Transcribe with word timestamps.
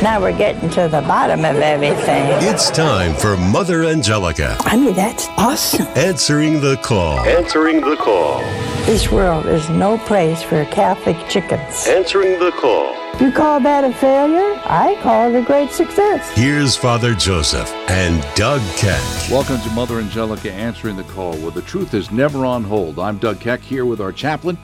Now 0.00 0.20
we're 0.20 0.30
getting 0.30 0.70
to 0.70 0.82
the 0.82 1.00
bottom 1.02 1.40
of 1.40 1.56
everything. 1.56 2.24
It's 2.48 2.70
time 2.70 3.16
for 3.16 3.36
Mother 3.36 3.82
Angelica. 3.82 4.56
I 4.60 4.76
mean, 4.76 4.94
that's 4.94 5.26
awesome. 5.36 5.88
Answering 5.96 6.60
the 6.60 6.76
call. 6.76 7.18
Answering 7.26 7.80
the 7.80 7.96
call. 7.96 8.38
This 8.86 9.10
world 9.10 9.46
is 9.46 9.68
no 9.70 9.98
place 9.98 10.40
for 10.40 10.64
Catholic 10.66 11.16
chickens. 11.28 11.88
Answering 11.88 12.38
the 12.38 12.52
call. 12.52 12.94
You 13.20 13.32
call 13.32 13.58
that 13.58 13.82
a 13.82 13.92
failure? 13.92 14.60
I 14.66 14.96
call 15.02 15.34
it 15.34 15.36
a 15.36 15.44
great 15.44 15.72
success. 15.72 16.30
Here's 16.36 16.76
Father 16.76 17.12
Joseph 17.14 17.68
and 17.90 18.24
Doug 18.36 18.60
Keck. 18.76 19.02
Welcome 19.28 19.60
to 19.62 19.70
Mother 19.70 19.98
Angelica 19.98 20.52
Answering 20.52 20.94
the 20.94 21.02
Call, 21.02 21.34
where 21.38 21.50
the 21.50 21.62
truth 21.62 21.94
is 21.94 22.12
never 22.12 22.46
on 22.46 22.62
hold. 22.62 23.00
I'm 23.00 23.18
Doug 23.18 23.40
Keck 23.40 23.62
here 23.62 23.84
with 23.84 24.00
our 24.00 24.12
chaplain, 24.12 24.58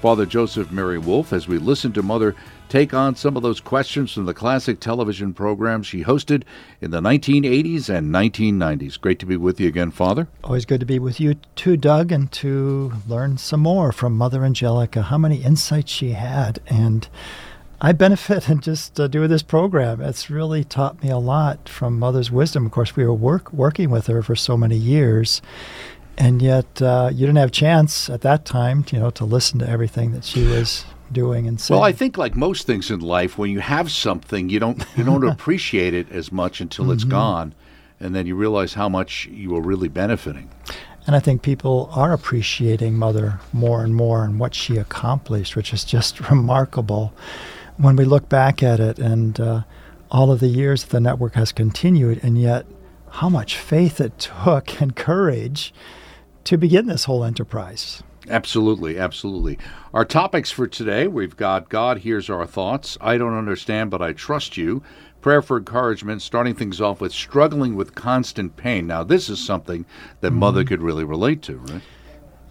Father 0.00 0.24
Joseph 0.24 0.70
Mary 0.70 0.98
Wolfe, 0.98 1.32
as 1.32 1.46
we 1.46 1.58
listen 1.58 1.92
to 1.92 2.02
Mother 2.02 2.34
take 2.70 2.94
on 2.94 3.14
some 3.16 3.36
of 3.36 3.42
those 3.42 3.60
questions 3.60 4.12
from 4.12 4.24
the 4.24 4.32
classic 4.32 4.80
television 4.80 5.34
programs 5.34 5.86
she 5.86 6.04
hosted 6.04 6.44
in 6.80 6.90
the 6.90 7.00
1980s 7.00 7.90
and 7.90 8.14
1990s. 8.14 8.98
Great 8.98 9.18
to 9.18 9.26
be 9.26 9.36
with 9.36 9.60
you 9.60 9.68
again, 9.68 9.90
Father. 9.90 10.28
Always 10.42 10.64
good 10.64 10.80
to 10.80 10.86
be 10.86 10.98
with 10.98 11.20
you 11.20 11.34
too, 11.54 11.76
Doug, 11.76 12.12
and 12.12 12.32
to 12.32 12.92
learn 13.06 13.36
some 13.36 13.60
more 13.60 13.92
from 13.92 14.16
Mother 14.16 14.44
Angelica, 14.44 15.02
how 15.02 15.18
many 15.18 15.42
insights 15.42 15.92
she 15.92 16.12
had. 16.12 16.60
And 16.66 17.06
I 17.82 17.92
benefit 17.92 18.48
in 18.48 18.60
just 18.60 19.00
uh, 19.00 19.06
doing 19.06 19.28
this 19.28 19.42
program. 19.42 20.00
It's 20.00 20.30
really 20.30 20.64
taught 20.64 21.02
me 21.02 21.10
a 21.10 21.18
lot 21.18 21.68
from 21.68 21.98
Mother's 21.98 22.30
wisdom. 22.30 22.66
Of 22.66 22.72
course, 22.72 22.94
we 22.94 23.04
were 23.04 23.14
work, 23.14 23.52
working 23.52 23.90
with 23.90 24.06
her 24.06 24.22
for 24.22 24.36
so 24.36 24.56
many 24.56 24.76
years, 24.76 25.42
and 26.20 26.42
yet 26.42 26.82
uh, 26.82 27.08
you 27.10 27.20
didn't 27.20 27.38
have 27.38 27.48
a 27.48 27.52
chance 27.52 28.10
at 28.10 28.20
that 28.20 28.44
time, 28.44 28.84
you 28.92 29.00
know, 29.00 29.08
to 29.10 29.24
listen 29.24 29.58
to 29.60 29.68
everything 29.68 30.12
that 30.12 30.22
she 30.22 30.46
was 30.46 30.84
doing 31.10 31.48
and 31.48 31.58
saying. 31.58 31.78
Well, 31.80 31.88
I 31.88 31.92
think 31.92 32.18
like 32.18 32.36
most 32.36 32.66
things 32.66 32.90
in 32.90 33.00
life, 33.00 33.38
when 33.38 33.50
you 33.50 33.60
have 33.60 33.90
something, 33.90 34.50
you 34.50 34.60
don't 34.60 34.84
you 34.96 35.02
don't 35.02 35.26
appreciate 35.28 35.94
it 35.94 36.12
as 36.12 36.30
much 36.30 36.60
until 36.60 36.84
mm-hmm. 36.84 36.92
it's 36.92 37.04
gone, 37.04 37.54
and 37.98 38.14
then 38.14 38.26
you 38.26 38.36
realize 38.36 38.74
how 38.74 38.86
much 38.88 39.26
you 39.32 39.50
were 39.50 39.62
really 39.62 39.88
benefiting. 39.88 40.50
And 41.06 41.16
I 41.16 41.20
think 41.20 41.40
people 41.40 41.88
are 41.92 42.12
appreciating 42.12 42.98
Mother 42.98 43.40
more 43.54 43.82
and 43.82 43.94
more 43.94 44.22
and 44.22 44.38
what 44.38 44.54
she 44.54 44.76
accomplished, 44.76 45.56
which 45.56 45.72
is 45.72 45.84
just 45.84 46.20
remarkable 46.30 47.14
when 47.78 47.96
we 47.96 48.04
look 48.04 48.28
back 48.28 48.62
at 48.62 48.78
it 48.78 48.98
and 48.98 49.40
uh, 49.40 49.62
all 50.10 50.30
of 50.30 50.40
the 50.40 50.48
years 50.48 50.84
the 50.84 51.00
network 51.00 51.32
has 51.32 51.50
continued, 51.50 52.22
and 52.22 52.38
yet 52.38 52.66
how 53.08 53.30
much 53.30 53.56
faith 53.56 54.02
it 54.02 54.18
took 54.18 54.82
and 54.82 54.94
courage 54.94 55.72
to 56.44 56.56
begin 56.56 56.86
this 56.86 57.04
whole 57.04 57.24
enterprise. 57.24 58.02
Absolutely, 58.28 58.98
absolutely. 58.98 59.58
Our 59.92 60.04
topics 60.04 60.50
for 60.50 60.66
today 60.66 61.06
we've 61.08 61.36
got 61.36 61.68
God 61.68 61.98
hears 61.98 62.30
our 62.30 62.46
thoughts, 62.46 62.98
I 63.00 63.18
don't 63.18 63.36
understand, 63.36 63.90
but 63.90 64.02
I 64.02 64.12
trust 64.12 64.56
you, 64.56 64.82
prayer 65.20 65.42
for 65.42 65.58
encouragement, 65.58 66.22
starting 66.22 66.54
things 66.54 66.80
off 66.80 67.00
with 67.00 67.12
struggling 67.12 67.76
with 67.76 67.94
constant 67.94 68.56
pain. 68.56 68.86
Now, 68.86 69.04
this 69.04 69.28
is 69.28 69.44
something 69.44 69.84
that 70.20 70.28
mm-hmm. 70.28 70.38
Mother 70.38 70.64
could 70.64 70.82
really 70.82 71.04
relate 71.04 71.42
to, 71.42 71.56
right? 71.56 71.82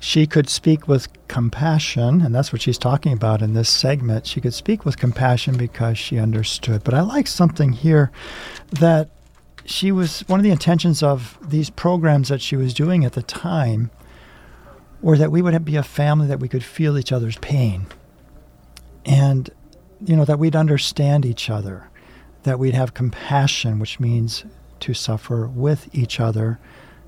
She 0.02 0.26
could 0.28 0.50
speak 0.50 0.88
with 0.88 1.10
compassion, 1.28 2.22
and 2.22 2.34
that's 2.34 2.54
what 2.54 2.62
she's 2.62 2.78
talking 2.78 3.12
about 3.12 3.42
in 3.42 3.54
this 3.54 3.70
segment. 3.70 4.26
She 4.26 4.40
could 4.40 4.54
speak 4.54 4.86
with 4.86 4.98
compassion 4.98 5.58
because 5.58 5.98
she 5.98 6.18
understood. 6.18 6.86
But 6.86 6.94
I 6.94 7.02
like 7.02 7.28
something 7.28 7.74
here 7.74 8.10
that 8.72 9.10
she 9.70 9.92
was 9.92 10.22
one 10.22 10.40
of 10.40 10.44
the 10.44 10.50
intentions 10.50 11.04
of 11.04 11.38
these 11.48 11.70
programs 11.70 12.30
that 12.30 12.42
she 12.42 12.56
was 12.56 12.74
doing 12.74 13.06
at 13.06 13.14
the 13.14 13.22
time 13.22 13.92
or 15.04 15.16
that 15.16 15.32
we 15.32 15.44
would 15.44 15.64
be 15.64 15.76
a 15.76 15.84
family 15.84 16.26
that 16.26 16.40
we 16.40 16.50
could 16.50 16.64
feel 16.64 16.98
each 16.98 17.12
other's 17.12 17.38
pain. 17.38 17.86
And 19.06 19.50
you 20.04 20.16
know 20.16 20.26
that 20.26 20.40
we'd 20.40 20.56
understand 20.56 21.26
each 21.26 21.50
other 21.50 21.90
that 22.44 22.58
we'd 22.58 22.74
have 22.74 22.94
compassion 22.94 23.80
which 23.80 24.00
means 24.00 24.46
to 24.80 24.94
suffer 24.94 25.46
with 25.46 25.94
each 25.94 26.20
other 26.20 26.58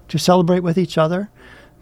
to 0.09 0.19
celebrate 0.19 0.59
with 0.59 0.77
each 0.77 0.97
other 0.97 1.29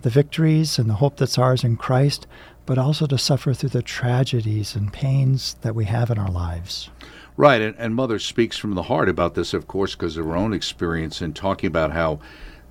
the 0.04 0.10
victories 0.10 0.78
and 0.78 0.88
the 0.88 0.96
hope 0.96 1.18
that's 1.18 1.38
ours 1.38 1.64
in 1.64 1.76
Christ 1.76 2.28
but 2.68 2.78
also 2.78 3.08
to 3.08 3.18
suffer 3.18 3.54
through 3.54 3.70
the 3.70 3.82
tragedies 3.82 4.76
and 4.76 4.94
pains 4.94 5.56
that 5.62 5.74
we 5.74 5.86
have 5.86 6.12
in 6.12 6.20
our 6.20 6.30
lives 6.30 6.92
right 7.40 7.62
and, 7.62 7.76
and 7.78 7.96
mother 7.96 8.20
speaks 8.20 8.58
from 8.58 8.76
the 8.76 8.84
heart 8.84 9.08
about 9.08 9.34
this 9.34 9.54
of 9.54 9.68
course 9.68 9.96
because 9.96 10.18
of 10.18 10.26
her 10.26 10.36
own 10.36 10.54
experience 10.54 11.22
in 11.22 11.34
talking 11.34 11.68
about 11.68 11.92
how 11.92 12.20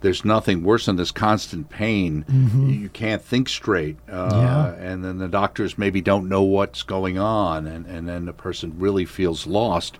there's 0.00 0.24
nothing 0.24 0.62
worse 0.62 0.86
than 0.86 0.94
this 0.94 1.10
constant 1.10 1.68
pain. 1.70 2.24
Mm-hmm. 2.30 2.70
You 2.70 2.88
can't 2.88 3.22
think 3.22 3.48
straight. 3.48 3.96
Uh, 4.08 4.30
yeah. 4.32 4.74
And 4.74 5.04
then 5.04 5.18
the 5.18 5.26
doctors 5.28 5.76
maybe 5.76 6.00
don't 6.00 6.28
know 6.28 6.42
what's 6.42 6.82
going 6.82 7.18
on, 7.18 7.66
and, 7.66 7.84
and 7.86 8.08
then 8.08 8.24
the 8.24 8.32
person 8.32 8.74
really 8.78 9.04
feels 9.04 9.46
lost. 9.46 9.98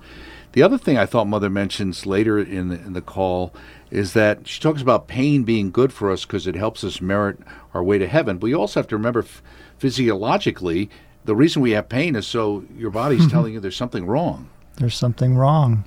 The 0.52 0.62
other 0.62 0.78
thing 0.78 0.96
I 0.96 1.06
thought 1.06 1.26
Mother 1.26 1.50
mentions 1.50 2.06
later 2.06 2.38
in 2.38 2.68
the, 2.68 2.76
in 2.76 2.92
the 2.92 3.02
call 3.02 3.52
is 3.90 4.12
that 4.14 4.46
she 4.46 4.60
talks 4.60 4.82
about 4.82 5.08
pain 5.08 5.44
being 5.44 5.70
good 5.70 5.92
for 5.92 6.10
us 6.10 6.24
because 6.24 6.46
it 6.46 6.54
helps 6.54 6.84
us 6.84 7.00
merit 7.00 7.38
our 7.74 7.82
way 7.82 7.98
to 7.98 8.06
heaven. 8.06 8.38
But 8.38 8.48
you 8.48 8.58
also 8.58 8.80
have 8.80 8.88
to 8.88 8.96
remember 8.96 9.20
f- 9.20 9.42
physiologically, 9.78 10.90
the 11.24 11.36
reason 11.36 11.60
we 11.60 11.72
have 11.72 11.88
pain 11.88 12.16
is 12.16 12.26
so 12.26 12.64
your 12.76 12.90
body's 12.90 13.26
telling 13.30 13.52
you 13.52 13.60
there's 13.60 13.76
something 13.76 14.06
wrong. 14.06 14.48
There's 14.78 14.96
something 14.96 15.36
wrong. 15.36 15.84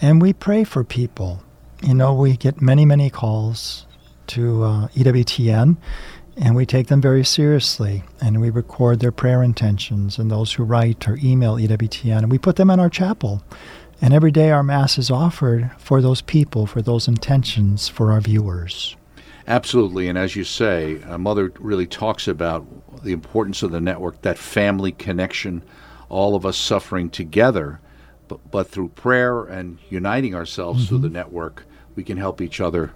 And 0.00 0.22
we 0.22 0.32
pray 0.32 0.64
for 0.64 0.82
people 0.82 1.42
you 1.82 1.94
know, 1.94 2.12
we 2.12 2.36
get 2.36 2.60
many, 2.60 2.84
many 2.84 3.08
calls 3.08 3.86
to 4.28 4.62
uh, 4.64 4.88
EWTN, 4.88 5.76
and 6.36 6.54
we 6.54 6.66
take 6.66 6.88
them 6.88 7.00
very 7.00 7.24
seriously. 7.24 8.04
And 8.20 8.40
we 8.40 8.50
record 8.50 9.00
their 9.00 9.12
prayer 9.12 9.42
intentions 9.42 10.18
and 10.18 10.30
those 10.30 10.52
who 10.52 10.64
write 10.64 11.08
or 11.08 11.18
email 11.22 11.56
EWTN, 11.56 12.18
and 12.18 12.30
we 12.30 12.38
put 12.38 12.56
them 12.56 12.70
in 12.70 12.80
our 12.80 12.90
chapel. 12.90 13.42
And 14.02 14.14
every 14.14 14.30
day 14.30 14.50
our 14.50 14.62
Mass 14.62 14.98
is 14.98 15.10
offered 15.10 15.70
for 15.78 16.00
those 16.00 16.22
people, 16.22 16.66
for 16.66 16.82
those 16.82 17.08
intentions, 17.08 17.88
for 17.88 18.12
our 18.12 18.20
viewers. 18.20 18.96
Absolutely. 19.46 20.08
And 20.08 20.16
as 20.16 20.36
you 20.36 20.44
say, 20.44 21.02
uh, 21.02 21.18
Mother 21.18 21.52
really 21.58 21.86
talks 21.86 22.28
about 22.28 23.02
the 23.02 23.12
importance 23.12 23.62
of 23.62 23.72
the 23.72 23.80
network, 23.80 24.22
that 24.22 24.38
family 24.38 24.92
connection, 24.92 25.62
all 26.08 26.34
of 26.34 26.46
us 26.46 26.56
suffering 26.56 27.10
together, 27.10 27.80
but, 28.30 28.50
but 28.50 28.68
through 28.68 28.90
prayer 28.90 29.42
and 29.42 29.78
uniting 29.90 30.34
ourselves 30.34 30.84
mm-hmm. 30.84 30.88
through 30.88 30.98
the 30.98 31.08
network, 31.08 31.66
we 31.96 32.04
can 32.04 32.16
help 32.16 32.40
each 32.40 32.60
other 32.60 32.92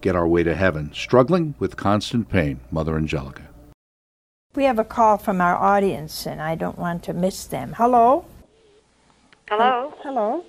get 0.00 0.14
our 0.14 0.26
way 0.26 0.44
to 0.44 0.54
heaven. 0.54 0.92
Struggling 0.94 1.54
with 1.58 1.76
constant 1.76 2.28
pain, 2.28 2.60
Mother 2.70 2.96
Angelica. 2.96 3.42
We 4.54 4.64
have 4.64 4.78
a 4.78 4.84
call 4.84 5.18
from 5.18 5.40
our 5.40 5.56
audience, 5.56 6.26
and 6.26 6.40
I 6.40 6.54
don't 6.54 6.78
want 6.78 7.02
to 7.04 7.12
miss 7.12 7.44
them. 7.44 7.74
Hello? 7.76 8.24
Hello? 9.48 9.94
Hello? 10.02 10.44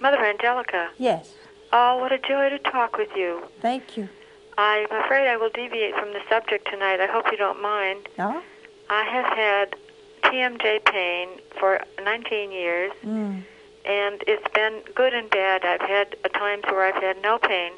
Mother 0.00 0.24
Angelica. 0.24 0.88
Yes. 0.96 1.34
Oh, 1.72 1.98
what 1.98 2.12
a 2.12 2.18
joy 2.18 2.48
to 2.48 2.58
talk 2.58 2.96
with 2.96 3.10
you. 3.14 3.42
Thank 3.60 3.96
you. 3.96 4.08
I'm 4.56 4.90
afraid 4.90 5.28
I 5.28 5.36
will 5.36 5.50
deviate 5.50 5.94
from 5.96 6.12
the 6.14 6.20
subject 6.30 6.66
tonight. 6.70 7.00
I 7.00 7.06
hope 7.06 7.26
you 7.30 7.36
don't 7.36 7.60
mind. 7.60 8.08
No? 8.16 8.40
I 8.88 9.04
have 9.04 9.26
had 9.26 9.76
TMJ 10.18 10.84
pain 10.84 11.28
for 11.58 11.80
19 12.02 12.52
years. 12.52 12.92
Mm 13.04 13.42
and 13.88 14.22
it's 14.26 14.46
been 14.54 14.82
good 14.94 15.14
and 15.14 15.30
bad. 15.30 15.64
I've 15.64 15.80
had 15.80 16.14
times 16.34 16.64
where 16.66 16.84
I've 16.86 17.02
had 17.02 17.20
no 17.22 17.38
pain, 17.38 17.72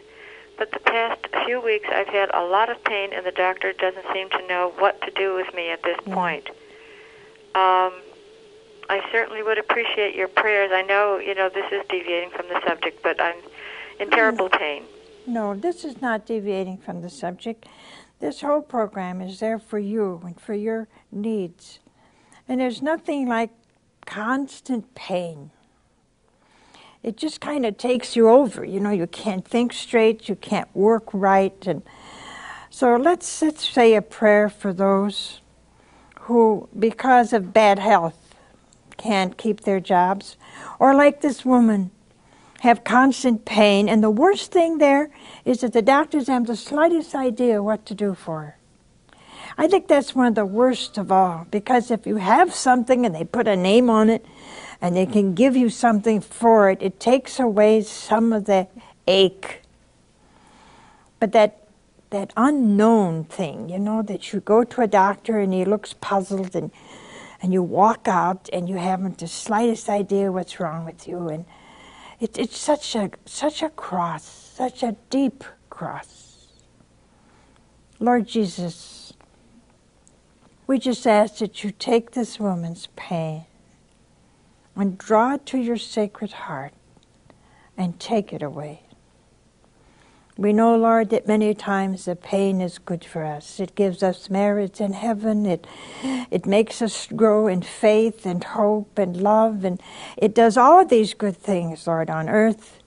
but 0.59 0.73
the 0.73 0.81
past 0.81 1.21
few 1.47 1.61
weeks 1.61 1.89
I've 1.91 2.09
had 2.09 2.31
a 2.35 2.43
lot 2.43 2.69
of 2.69 2.83
pain, 2.85 3.11
and 3.13 3.25
the 3.25 3.33
doctor 3.33 3.73
doesn't 3.73 4.05
seem 4.13 4.29
to 4.31 4.47
know 4.49 4.73
what 4.79 5.01
to 5.03 5.11
do 5.13 5.37
with 5.37 5.55
me 5.55 5.71
at 5.71 5.83
this 5.85 5.97
mm. 5.99 6.13
point. 6.13 6.49
Um, 7.55 7.95
I 8.89 9.01
certainly 9.13 9.43
would 9.43 9.59
appreciate 9.59 10.17
your 10.17 10.27
prayers. 10.27 10.71
I 10.75 10.83
know, 10.83 11.19
you 11.19 11.35
know, 11.35 11.49
this 11.49 11.71
is 11.71 11.83
deviating 11.89 12.31
from 12.31 12.49
the 12.49 12.61
subject, 12.67 13.03
but 13.05 13.21
I'm 13.23 13.37
in 14.01 14.11
terrible 14.11 14.49
no. 14.53 14.59
pain. 14.59 14.83
No, 15.27 15.55
this 15.55 15.85
is 15.85 16.01
not 16.03 16.27
deviating 16.27 16.79
from 16.79 17.03
the 17.03 17.11
subject. 17.11 17.67
This 18.19 18.41
whole 18.41 18.63
program 18.63 19.21
is 19.21 19.39
there 19.39 19.61
for 19.61 19.79
you 19.79 20.21
and 20.25 20.41
for 20.41 20.55
your 20.55 20.89
needs. 21.13 21.79
And 22.51 22.61
there's 22.61 22.83
nothing 22.83 23.27
like 23.27 23.51
constant 24.05 24.95
pain 24.95 25.53
it 27.03 27.17
just 27.17 27.41
kind 27.41 27.65
of 27.65 27.79
takes 27.79 28.15
you 28.15 28.29
over. 28.29 28.65
You 28.65 28.81
know, 28.81 28.91
you 28.91 29.07
can't 29.07 29.47
think 29.47 29.73
straight, 29.73 30.29
you 30.29 30.37
can't 30.37 30.69
work 30.75 31.05
right, 31.13 31.67
and 31.67 31.83
so 32.69 32.97
let's 32.97 33.43
let's 33.43 33.69
say 33.69 33.95
a 33.95 34.03
prayer 34.03 34.49
for 34.49 34.73
those 34.73 35.41
who, 36.21 36.69
because 36.79 37.33
of 37.33 37.53
bad 37.53 37.79
health, 37.79 38.35
can't 38.97 39.37
keep 39.37 39.63
their 39.63 39.81
jobs, 39.81 40.37
or 40.79 40.95
like 40.95 41.23
this 41.23 41.45
woman, 41.45 41.91
have 42.61 42.85
constant 42.85 43.47
pain, 43.47 43.89
and 43.89 44.05
the 44.05 44.11
worst 44.11 44.53
thing 44.53 44.79
there 44.79 45.11
is 45.47 45.63
that 45.63 45.73
the 45.73 45.83
doctors 45.83 46.27
have 46.27 46.47
the 46.47 46.57
slightest 46.57 47.15
idea 47.15 47.63
what 47.63 47.87
to 47.87 47.95
do 47.95 48.15
for 48.15 48.43
her. 48.43 48.57
I 49.61 49.69
think 49.69 49.89
that's 49.89 50.15
one 50.15 50.25
of 50.25 50.35
the 50.35 50.47
worst 50.47 50.97
of 50.97 51.13
all 51.13 51.47
because 51.51 51.91
if 51.91 52.07
you 52.07 52.17
have 52.17 52.55
something 52.55 53.05
and 53.05 53.15
they 53.15 53.25
put 53.25 53.47
a 53.47 53.57
name 53.57 53.91
on 53.91 54.09
it, 54.09 54.25
and 54.81 54.97
they 54.97 55.05
can 55.05 55.35
give 55.35 55.55
you 55.55 55.69
something 55.69 56.19
for 56.23 56.71
it, 56.71 56.79
it 56.81 56.99
takes 56.99 57.39
away 57.39 57.83
some 57.83 58.33
of 58.33 58.47
the 58.47 58.67
ache. 59.07 59.61
But 61.19 61.33
that 61.33 61.59
that 62.09 62.33
unknown 62.39 63.25
thing, 63.25 63.69
you 63.69 63.79
know, 63.79 64.01
that 64.01 64.33
you 64.33 64.41
go 64.41 64.65
to 64.65 64.81
a 64.81 64.87
doctor 64.87 65.39
and 65.39 65.53
he 65.53 65.67
looks 65.67 65.95
puzzled 66.01 66.57
and 66.57 66.71
and 67.43 67.53
you 67.53 67.63
walk 67.63 68.09
out 68.09 68.49
and 68.55 68.67
you 68.67 68.77
haven't 68.77 69.19
the 69.19 69.29
slightest 69.29 69.91
idea 69.91 70.33
what's 70.33 70.59
wrong 70.59 70.87
with 70.87 71.07
you. 71.07 71.29
And 71.29 71.45
it, 72.19 72.39
it's 72.39 72.57
such 72.59 72.95
a, 72.95 73.11
such 73.27 73.63
a 73.63 73.69
cross, 73.69 74.25
such 74.25 74.83
a 74.83 74.97
deep 75.11 75.45
cross. 75.69 76.49
Lord 77.99 78.27
Jesus, 78.27 79.00
we 80.71 80.79
just 80.79 81.05
ask 81.05 81.39
that 81.39 81.65
you 81.65 81.73
take 81.73 82.13
this 82.13 82.39
woman's 82.39 82.87
pain 82.95 83.45
and 84.77 84.97
draw 84.97 85.35
it 85.35 85.45
to 85.45 85.59
your 85.59 85.77
sacred 85.77 86.31
heart 86.31 86.73
and 87.77 87.99
take 87.99 88.33
it 88.33 88.41
away. 88.41 88.81
We 90.37 90.53
know, 90.53 90.77
Lord, 90.77 91.11
that 91.11 91.27
many 91.27 91.55
times 91.55 92.05
the 92.05 92.15
pain 92.15 92.61
is 92.61 92.79
good 92.79 93.05
for 93.05 93.25
us. 93.25 93.59
It 93.59 93.75
gives 93.75 94.05
us 94.05 94.31
merits 94.31 94.81
in 94.81 94.93
heaven. 94.93 95.45
It, 95.45 95.67
it 96.31 96.47
makes 96.47 96.81
us 96.81 97.09
grow 97.09 97.49
in 97.49 97.63
faith 97.63 98.25
and 98.25 98.45
hope 98.45 98.97
and 98.97 99.21
love. 99.21 99.65
And 99.65 99.83
it 100.17 100.37
does 100.37 100.57
all 100.57 100.83
of 100.83 100.89
these 100.89 101.15
good 101.15 101.37
things, 101.37 101.89
Lord, 101.89 102.09
on 102.09 102.29
earth. 102.29 102.81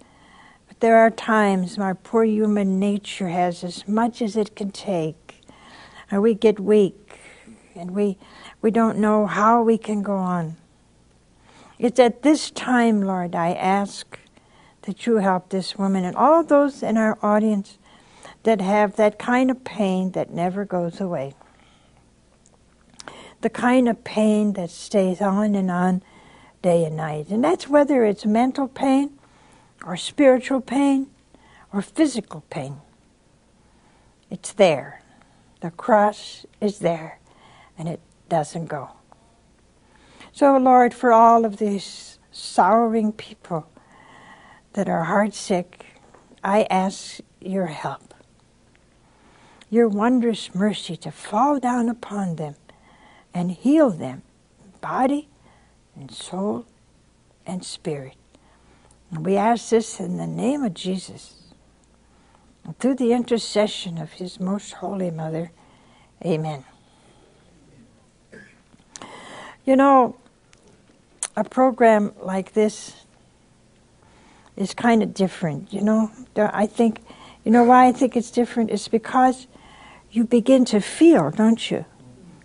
But 0.70 0.80
there 0.80 1.00
are 1.00 1.12
times 1.12 1.78
our 1.78 1.96
poor 1.96 2.24
human 2.24 2.80
nature 2.80 3.28
has 3.28 3.62
as 3.62 3.86
much 3.90 4.22
as 4.22 4.38
it 4.38 4.56
can 4.56 4.72
take. 4.72 5.42
And 6.10 6.22
we 6.22 6.34
get 6.34 6.62
weak 6.62 7.03
and 7.76 7.92
we, 7.92 8.18
we 8.62 8.72
don't 8.72 8.98
know 8.98 9.26
how 9.26 9.62
we 9.62 9.78
can 9.78 10.02
go 10.02 10.16
on. 10.16 10.56
It's 11.80 12.00
at 12.00 12.22
this 12.22 12.52
time, 12.52 13.02
Lord, 13.02 13.36
I 13.36 13.54
ask 13.54 14.20
that 14.84 15.06
you 15.06 15.18
help 15.18 15.50
this 15.50 15.78
woman 15.78 16.06
and 16.06 16.16
all 16.16 16.44
those 16.44 16.84
in 16.84 16.98
our 16.98 17.18
audience 17.22 17.78
that 18.44 18.62
have 18.62 18.96
that 18.98 19.18
kind 19.18 19.50
of 19.50 19.64
pain 19.64 20.12
that 20.12 20.32
never 20.32 20.66
goes 20.66 21.02
away. 21.02 21.34
The 23.42 23.50
kind 23.50 23.90
of 23.90 24.04
pain 24.04 24.54
that 24.54 24.70
stays 24.70 25.22
on 25.22 25.56
and 25.56 25.72
on 25.72 26.04
day 26.62 26.86
and 26.86 26.96
night. 26.96 27.30
And 27.30 27.44
that's 27.44 27.68
whether 27.68 28.06
it's 28.06 28.26
mental 28.26 28.68
pain 28.68 29.18
or 29.86 29.98
spiritual 29.98 30.62
pain 30.62 31.08
or 31.74 31.82
physical 31.82 32.42
pain. 32.50 32.78
It's 34.30 34.54
there. 34.54 35.02
The 35.62 35.72
cross 35.72 36.46
is 36.62 36.80
there 36.80 37.20
and 37.78 37.88
it 37.88 38.00
doesn't 38.30 38.68
go. 38.68 38.92
So, 40.32 40.58
Lord, 40.58 40.94
for 40.94 41.12
all 41.12 41.46
of 41.46 41.58
these 41.58 42.18
sorrowing 42.32 43.12
people 43.12 43.68
that 44.74 44.90
are 44.90 45.06
heartsick, 45.06 45.66
I 46.44 46.64
ask 46.70 47.20
your 47.40 47.68
help, 47.68 48.14
your 49.70 49.88
wondrous 49.88 50.54
mercy 50.56 50.98
to 50.98 51.12
fall 51.12 51.60
down 51.60 51.90
upon 51.90 52.38
them 52.38 52.56
and 53.34 53.52
heal 53.52 53.90
them, 53.92 54.24
body 54.82 55.30
and 55.96 56.12
soul 56.12 56.66
and 57.46 57.64
spirit. 57.64 58.16
And 59.12 59.26
we 59.26 59.38
ask 59.38 59.70
this 59.70 60.00
in 60.00 60.18
the 60.18 60.28
name 60.28 60.64
of 60.64 60.74
Jesus. 60.74 61.54
And 62.64 62.78
through 62.80 62.96
the 62.96 63.14
intercession 63.14 63.98
of 64.00 64.14
His 64.14 64.40
most 64.40 64.74
holy 64.74 65.12
Mother, 65.12 65.52
amen. 66.26 66.66
You 69.66 69.76
know, 69.76 70.18
a 71.36 71.44
program 71.44 72.14
like 72.22 72.54
this 72.54 73.06
is 74.56 74.74
kind 74.74 75.02
of 75.02 75.14
different, 75.14 75.74
you 75.74 75.82
know. 75.82 76.12
I 76.36 76.66
think, 76.66 77.02
you 77.44 77.52
know 77.52 77.64
why 77.64 77.88
I 77.88 77.92
think 77.92 78.16
it's 78.16 78.32
different? 78.32 78.72
It's 78.72 78.88
because 78.88 79.48
you 80.12 80.26
begin 80.26 80.66
to 80.66 80.80
feel, 80.80 81.32
don't 81.32 81.72
you? 81.72 81.86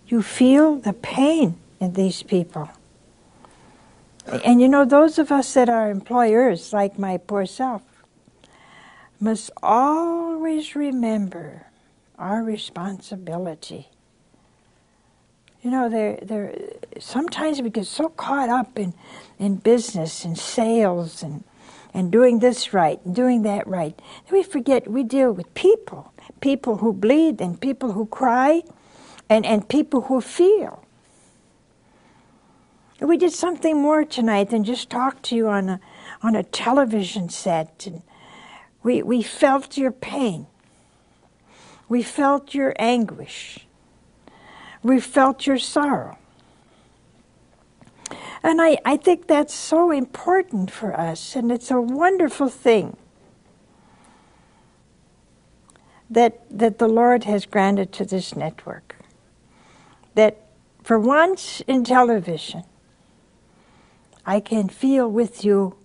You 0.07 0.21
feel 0.21 0.75
the 0.75 0.93
pain 0.93 1.57
in 1.79 1.93
these 1.93 2.23
people. 2.23 2.69
And 4.43 4.61
you 4.61 4.67
know, 4.67 4.85
those 4.85 5.19
of 5.19 5.31
us 5.31 5.53
that 5.53 5.69
are 5.69 5.89
employers, 5.89 6.73
like 6.73 6.97
my 6.97 7.17
poor 7.17 7.45
self, 7.45 7.81
must 9.19 9.51
always 9.61 10.75
remember 10.75 11.67
our 12.17 12.43
responsibility. 12.43 13.89
You 15.61 15.71
know, 15.71 15.89
they're, 15.89 16.19
they're, 16.21 16.55
sometimes 16.99 17.61
we 17.61 17.69
get 17.69 17.85
so 17.85 18.09
caught 18.09 18.49
up 18.49 18.77
in, 18.77 18.93
in 19.37 19.55
business 19.55 20.25
and 20.25 20.37
sales 20.37 21.23
and 21.23 21.43
and 21.93 22.11
doing 22.11 22.39
this 22.39 22.73
right 22.73 23.03
and 23.05 23.15
doing 23.15 23.43
that 23.43 23.67
right. 23.67 23.99
And 24.27 24.31
we 24.31 24.43
forget 24.43 24.89
we 24.89 25.03
deal 25.03 25.31
with 25.31 25.53
people, 25.53 26.13
people 26.41 26.77
who 26.77 26.93
bleed 26.93 27.41
and 27.41 27.59
people 27.59 27.93
who 27.93 28.05
cry 28.05 28.63
and, 29.29 29.45
and 29.45 29.67
people 29.67 30.01
who 30.01 30.21
feel. 30.21 30.85
We 32.99 33.15
did 33.17 33.31
something 33.31 33.81
more 33.81 34.03
tonight 34.03 34.49
than 34.49 34.63
just 34.63 34.89
talk 34.89 35.21
to 35.23 35.35
you 35.35 35.47
on 35.47 35.69
a, 35.69 35.79
on 36.21 36.35
a 36.35 36.43
television 36.43 37.29
set. 37.29 37.87
And 37.87 38.01
we, 38.83 39.01
we 39.01 39.21
felt 39.21 39.77
your 39.77 39.91
pain. 39.91 40.47
We 41.87 42.03
felt 42.03 42.53
your 42.53 42.73
anguish. 42.77 43.65
We 44.83 44.99
felt 44.99 45.47
your 45.47 45.57
sorrow. 45.57 46.17
And 48.41 48.61
I, 48.61 48.77
I 48.85 48.97
think 48.97 49.27
that's 49.27 49.53
so 49.53 49.91
important 49.91 50.71
for 50.71 50.97
us, 50.97 51.35
and 51.35 51.51
it's 51.51 51.71
a 51.71 51.81
wonderful 51.81 52.47
thing 52.47 52.95
that, 56.09 56.41
that 56.49 56.79
the 56.79 56.87
Lord 56.87 57.25
has 57.25 57.45
granted 57.45 57.91
to 57.93 58.05
this 58.05 58.35
network. 58.35 58.95
That 60.15 60.37
for 60.83 60.99
once 60.99 61.61
in 61.67 61.83
television, 61.83 62.63
I 64.25 64.39
can 64.39 64.69
feel 64.69 65.09
with 65.09 65.43
you 65.43 65.75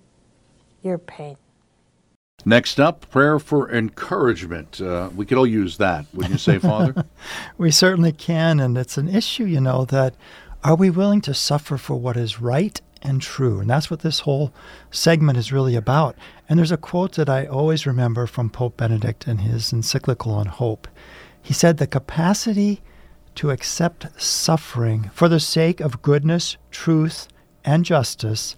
your 0.82 0.98
pain. 0.98 1.36
Next 2.46 2.78
up, 2.78 3.08
prayer 3.10 3.38
for 3.38 3.72
encouragement. 3.72 4.80
Uh, 4.80 5.08
we 5.14 5.24
could 5.24 5.38
all 5.38 5.46
use 5.46 5.78
that, 5.78 6.04
wouldn't 6.12 6.32
you 6.34 6.38
say, 6.38 6.58
Father? 6.58 7.06
we 7.58 7.70
certainly 7.70 8.12
can, 8.12 8.60
and 8.60 8.76
it's 8.76 8.98
an 8.98 9.08
issue, 9.08 9.44
you 9.44 9.60
know, 9.60 9.86
that 9.86 10.14
are 10.64 10.74
we 10.74 10.88
willing 10.88 11.20
to 11.20 11.34
suffer 11.34 11.76
for 11.76 11.94
what 11.94 12.16
is 12.16 12.40
right 12.40 12.80
and 13.02 13.20
true? 13.20 13.60
And 13.60 13.68
that's 13.68 13.90
what 13.90 14.00
this 14.00 14.20
whole 14.20 14.54
segment 14.90 15.36
is 15.36 15.52
really 15.52 15.76
about. 15.76 16.16
And 16.48 16.58
there's 16.58 16.72
a 16.72 16.78
quote 16.78 17.16
that 17.16 17.28
I 17.28 17.44
always 17.44 17.86
remember 17.86 18.26
from 18.26 18.48
Pope 18.48 18.78
Benedict 18.78 19.28
in 19.28 19.38
his 19.38 19.74
encyclical 19.74 20.32
on 20.32 20.46
hope. 20.46 20.88
He 21.42 21.52
said, 21.52 21.76
The 21.76 21.86
capacity 21.86 22.80
to 23.34 23.50
accept 23.50 24.20
suffering 24.20 25.10
for 25.12 25.28
the 25.28 25.38
sake 25.38 25.80
of 25.80 26.00
goodness, 26.00 26.56
truth, 26.70 27.28
and 27.62 27.84
justice 27.84 28.56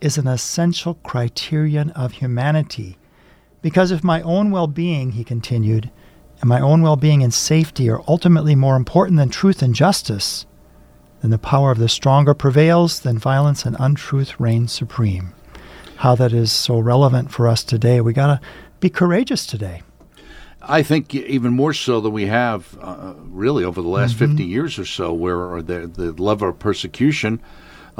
is 0.00 0.16
an 0.18 0.28
essential 0.28 0.94
criterion 0.94 1.90
of 1.90 2.12
humanity. 2.12 2.96
Because 3.60 3.90
if 3.90 4.04
my 4.04 4.22
own 4.22 4.52
well 4.52 4.68
being, 4.68 5.12
he 5.12 5.24
continued, 5.24 5.90
and 6.40 6.48
my 6.48 6.60
own 6.60 6.80
well 6.80 6.96
being 6.96 7.24
and 7.24 7.34
safety 7.34 7.90
are 7.90 8.02
ultimately 8.06 8.54
more 8.54 8.76
important 8.76 9.16
than 9.18 9.30
truth 9.30 9.62
and 9.62 9.74
justice, 9.74 10.46
then 11.20 11.30
the 11.30 11.38
power 11.38 11.70
of 11.70 11.78
the 11.78 11.88
stronger 11.88 12.34
prevails, 12.34 13.00
then 13.00 13.18
violence 13.18 13.64
and 13.64 13.76
untruth 13.78 14.38
reign 14.40 14.68
supreme. 14.68 15.32
How 15.96 16.14
that 16.14 16.32
is 16.32 16.50
so 16.50 16.78
relevant 16.78 17.30
for 17.30 17.46
us 17.46 17.62
today. 17.62 18.00
We 18.00 18.12
got 18.12 18.26
to 18.28 18.40
be 18.80 18.88
courageous 18.88 19.46
today. 19.46 19.82
I 20.62 20.82
think 20.82 21.14
even 21.14 21.52
more 21.52 21.72
so 21.72 22.00
than 22.00 22.12
we 22.12 22.26
have 22.26 22.76
uh, 22.80 23.14
really 23.24 23.64
over 23.64 23.80
the 23.80 23.88
last 23.88 24.16
mm-hmm. 24.16 24.36
50 24.36 24.44
years 24.44 24.78
or 24.78 24.84
so, 24.84 25.12
where 25.12 25.62
the, 25.62 25.86
the 25.86 26.12
level 26.22 26.48
of 26.48 26.58
persecution 26.58 27.40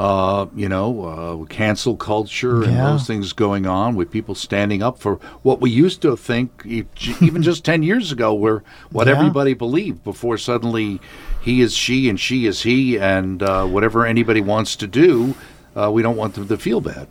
uh, 0.00 0.46
you 0.54 0.66
know, 0.66 1.04
uh, 1.04 1.44
cancel 1.46 1.94
culture 1.94 2.62
and 2.62 2.72
yeah. 2.72 2.84
those 2.84 3.06
things 3.06 3.34
going 3.34 3.66
on 3.66 3.94
with 3.94 4.10
people 4.10 4.34
standing 4.34 4.82
up 4.82 4.98
for 4.98 5.16
what 5.42 5.60
we 5.60 5.68
used 5.68 6.00
to 6.00 6.16
think, 6.16 6.64
even 6.64 7.42
just 7.42 7.66
10 7.66 7.82
years 7.82 8.10
ago, 8.10 8.32
where 8.32 8.62
what 8.90 9.06
yeah. 9.06 9.12
everybody 9.12 9.52
believed 9.52 10.02
before 10.02 10.38
suddenly 10.38 11.00
he 11.40 11.60
is 11.60 11.74
she 11.74 12.08
and 12.08 12.18
she 12.18 12.46
is 12.46 12.62
he, 12.62 12.98
and 12.98 13.42
uh, 13.42 13.66
whatever 13.66 14.06
anybody 14.06 14.40
wants 14.40 14.76
to 14.76 14.86
do, 14.86 15.34
uh, 15.76 15.90
we 15.90 16.02
don't 16.02 16.16
want 16.16 16.34
them 16.34 16.48
to 16.48 16.56
feel 16.56 16.80
bad. 16.80 17.08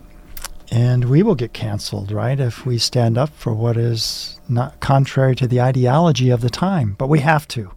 And 0.70 1.06
we 1.06 1.22
will 1.22 1.34
get 1.34 1.52
canceled, 1.52 2.12
right, 2.12 2.38
if 2.38 2.64
we 2.64 2.78
stand 2.78 3.18
up 3.18 3.30
for 3.30 3.52
what 3.52 3.76
is 3.76 4.40
not 4.48 4.78
contrary 4.80 5.34
to 5.36 5.48
the 5.48 5.60
ideology 5.60 6.30
of 6.30 6.42
the 6.42 6.50
time. 6.50 6.94
But 6.96 7.08
we 7.08 7.20
have 7.20 7.48
to. 7.48 7.72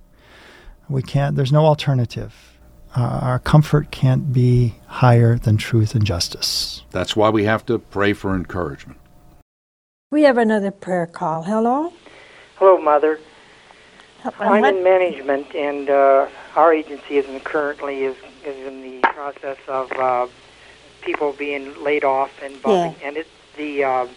We 0.88 1.02
can't, 1.02 1.36
there's 1.36 1.52
no 1.52 1.66
alternative 1.66 2.54
uh, 2.96 3.20
our 3.22 3.40
comfort 3.40 3.92
can't 3.92 4.32
be 4.32 4.76
higher 4.88 5.38
than 5.38 5.58
truth 5.58 5.96
and 5.96 6.06
justice. 6.06 6.84
That's 6.92 7.16
why 7.16 7.30
we 7.30 7.46
have 7.46 7.66
to 7.68 7.80
pray 7.80 8.14
for 8.14 8.36
encouragement. 8.36 9.00
We 10.12 10.24
have 10.24 10.38
another 10.38 10.72
prayer 10.72 11.08
call. 11.08 11.44
Hello? 11.44 11.92
Hello, 12.58 12.80
Mother. 12.80 13.20
I'm 14.40 14.64
in 14.64 14.84
management, 14.84 15.54
and 15.54 15.90
uh, 15.90 16.28
our 16.56 16.74
agency 16.74 17.18
is 17.18 17.26
in 17.28 17.40
currently 17.40 18.04
is, 18.04 18.16
is 18.46 18.68
in 18.68 18.82
the 18.82 19.00
process 19.02 19.58
of 19.68 19.92
uh, 19.94 20.28
people 21.02 21.34
being 21.34 21.84
laid 21.84 22.04
off 22.04 22.32
and 22.42 22.62
bumping, 22.62 23.00
yeah. 23.02 23.08
and 23.08 23.18
it's 23.18 23.30
the 23.58 23.84
uh, 23.84 24.08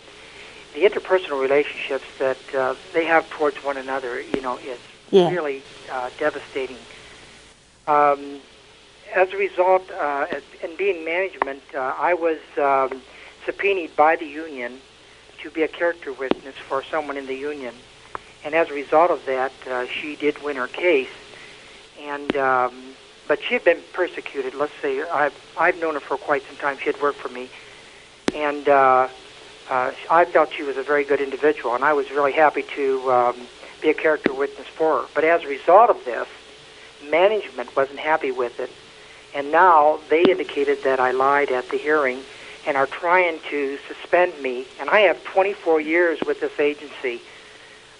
the 0.74 0.82
interpersonal 0.82 1.40
relationships 1.40 2.04
that 2.18 2.54
uh, 2.54 2.74
they 2.92 3.04
have 3.04 3.28
towards 3.30 3.56
one 3.58 3.76
another. 3.76 4.20
You 4.20 4.40
know, 4.40 4.58
is 4.58 4.78
yeah. 5.10 5.30
really 5.30 5.62
uh, 5.90 6.10
devastating. 6.18 6.78
Um, 7.86 8.40
as 9.14 9.32
a 9.32 9.36
result, 9.36 9.88
uh, 9.92 10.26
in 10.62 10.76
being 10.76 11.04
management, 11.04 11.62
uh, 11.74 11.94
I 11.96 12.14
was 12.14 12.38
um, 12.58 13.00
subpoenaed 13.44 13.94
by 13.96 14.16
the 14.16 14.26
union 14.26 14.80
to 15.42 15.50
be 15.50 15.62
a 15.62 15.68
character 15.68 16.12
witness 16.12 16.56
for 16.68 16.82
someone 16.82 17.16
in 17.16 17.26
the 17.26 17.34
union. 17.34 17.74
And 18.44 18.54
as 18.54 18.68
a 18.68 18.74
result 18.74 19.10
of 19.10 19.24
that, 19.26 19.52
uh, 19.70 19.86
she 19.86 20.16
did 20.16 20.42
win 20.42 20.56
her 20.56 20.66
case. 20.66 21.08
And 22.06 22.36
um, 22.36 22.72
but 23.28 23.42
she 23.42 23.54
had 23.54 23.64
been 23.64 23.80
persecuted. 23.92 24.54
Let's 24.54 24.72
say 24.80 25.02
I've 25.02 25.34
I've 25.58 25.80
known 25.80 25.94
her 25.94 26.00
for 26.00 26.16
quite 26.16 26.42
some 26.46 26.56
time. 26.56 26.78
She 26.78 26.86
had 26.86 27.00
worked 27.02 27.18
for 27.18 27.28
me, 27.28 27.48
and 28.34 28.68
uh, 28.68 29.08
uh, 29.68 29.92
I 30.10 30.24
felt 30.24 30.52
she 30.52 30.62
was 30.62 30.76
a 30.76 30.82
very 30.82 31.04
good 31.04 31.20
individual, 31.20 31.74
and 31.74 31.84
I 31.84 31.92
was 31.92 32.10
really 32.10 32.32
happy 32.32 32.62
to 32.76 33.12
um, 33.12 33.36
be 33.82 33.90
a 33.90 33.94
character 33.94 34.32
witness 34.32 34.68
for 34.68 35.00
her. 35.00 35.08
But 35.14 35.24
as 35.24 35.42
a 35.42 35.48
result 35.48 35.90
of 35.90 36.04
this, 36.04 36.28
management 37.10 37.74
wasn't 37.76 37.98
happy 37.98 38.30
with 38.30 38.60
it, 38.60 38.70
and 39.34 39.50
now 39.50 39.98
they 40.08 40.22
indicated 40.22 40.84
that 40.84 41.00
I 41.00 41.10
lied 41.10 41.50
at 41.50 41.68
the 41.70 41.76
hearing 41.76 42.22
and 42.66 42.76
are 42.76 42.86
trying 42.86 43.38
to 43.50 43.78
suspend 43.88 44.40
me. 44.42 44.66
And 44.80 44.90
I 44.90 45.00
have 45.00 45.22
24 45.24 45.80
years 45.80 46.18
with 46.26 46.40
this 46.40 46.58
agency. 46.58 47.20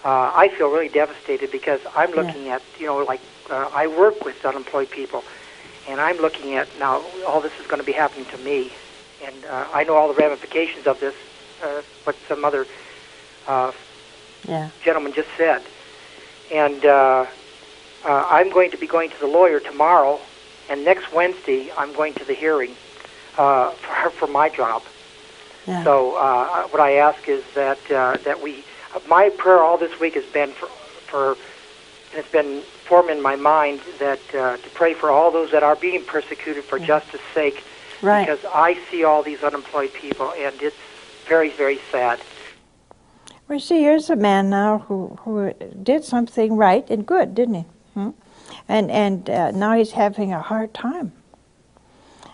Uh, 0.05 0.31
I 0.35 0.49
feel 0.49 0.69
really 0.69 0.89
devastated 0.89 1.51
because 1.53 1.81
I'm 1.95 2.11
looking 2.13 2.47
yeah. 2.47 2.57
at, 2.57 2.63
you 2.79 2.87
know, 2.87 2.99
like 3.05 3.21
uh, 3.50 3.71
I 3.73 3.87
work 3.87 4.25
with 4.25 4.45
unemployed 4.45 4.91
people, 4.91 5.25
and 5.88 6.00
I'm 6.00 6.19
looking 6.19 6.55
at 6.55 6.69
now 6.79 7.05
all 7.26 7.41
this 7.41 7.53
is 7.61 7.67
going 7.67 7.81
to 7.81 7.87
be 7.87 7.93
happening 7.93 8.26
to 8.26 8.38
me, 8.38 8.73
and 9.25 9.45
uh, 9.45 9.69
I 9.73 9.85
know 9.85 9.97
all 9.97 10.09
the 10.09 10.15
ramifications 10.15 10.87
of 10.87 11.00
this. 11.00 11.15
Uh, 11.62 11.83
what 12.05 12.17
some 12.29 12.45
other 12.45 12.67
uh, 13.47 13.73
yeah. 14.47 14.71
gentleman 14.85 15.12
just 15.15 15.29
said, 15.38 15.62
and 16.53 16.85
uh, 16.85 17.26
uh, 18.05 18.26
I'm 18.29 18.50
going 18.50 18.71
to 18.73 18.76
be 18.76 18.87
going 18.87 19.11
to 19.11 19.19
the 19.19 19.26
lawyer 19.26 19.59
tomorrow, 19.61 20.21
and 20.69 20.85
next 20.85 21.12
Wednesday 21.12 21.73
I'm 21.76 21.95
going 21.95 22.15
to 22.15 22.25
the 22.25 22.35
hearing 22.35 22.76
uh, 23.38 23.71
for 23.71 24.11
for 24.11 24.26
my 24.26 24.49
job. 24.49 24.83
Yeah. 25.67 25.83
So 25.83 26.17
uh, 26.17 26.69
what 26.69 26.81
I 26.81 26.97
ask 26.97 27.29
is 27.29 27.43
that 27.55 27.79
uh, 27.91 28.17
that 28.25 28.43
we 28.43 28.65
my 29.09 29.31
prayer 29.31 29.62
all 29.62 29.79
this 29.79 29.99
week 29.99 30.15
has 30.15 30.25
been 30.26 30.53
for 30.53 30.69
for 31.07 31.37
and 32.16 32.25
it's 32.25 32.32
been 32.32 32.62
formed 32.88 33.11
in 33.11 33.20
my 33.20 33.37
mind 33.37 33.80
that 33.99 34.35
uh, 34.35 34.56
to 34.56 34.70
pray 34.70 34.94
for 34.94 35.11
all 35.11 35.30
those 35.30 35.50
that 35.50 35.62
are 35.62 35.76
being 35.76 36.02
persecuted 36.02 36.64
for 36.64 36.78
yeah. 36.78 36.87
justice 36.87 37.20
sake 37.35 37.62
right. 38.00 38.26
because 38.26 38.44
I 38.54 38.78
see 38.90 39.04
all 39.04 39.23
these 39.23 39.42
unemployed 39.42 39.92
people 39.92 40.32
and 40.32 40.54
it's 40.62 40.76
very 41.28 41.50
very 41.50 41.78
sad. 41.92 42.18
Well, 43.49 43.61
see, 43.61 43.82
here's 43.82 44.08
a 44.08 44.16
man 44.16 44.49
now 44.49 44.78
who 44.78 45.18
who 45.20 45.52
did 45.82 46.04
something 46.04 46.56
right 46.56 46.88
and 46.88 47.06
good, 47.06 47.35
didn't 47.35 47.54
he? 47.54 47.64
Hmm? 47.94 48.11
And 48.66 48.90
and 48.90 49.28
uh, 49.28 49.50
now 49.50 49.76
he's 49.76 49.92
having 49.92 50.32
a 50.32 50.40
hard 50.40 50.73
time. 50.73 51.12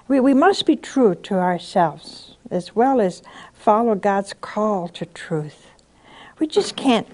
We, 0.07 0.21
we 0.21 0.35
must 0.35 0.65
be 0.65 0.77
true 0.77 1.15
to 1.15 1.35
ourselves 1.35 2.37
as 2.51 2.77
well 2.77 3.01
as 3.01 3.23
follow 3.53 3.95
God's 3.95 4.33
call 4.41 4.89
to 4.89 5.07
truth. 5.07 5.67
We 6.39 6.47
just 6.47 6.77
can't 6.77 7.09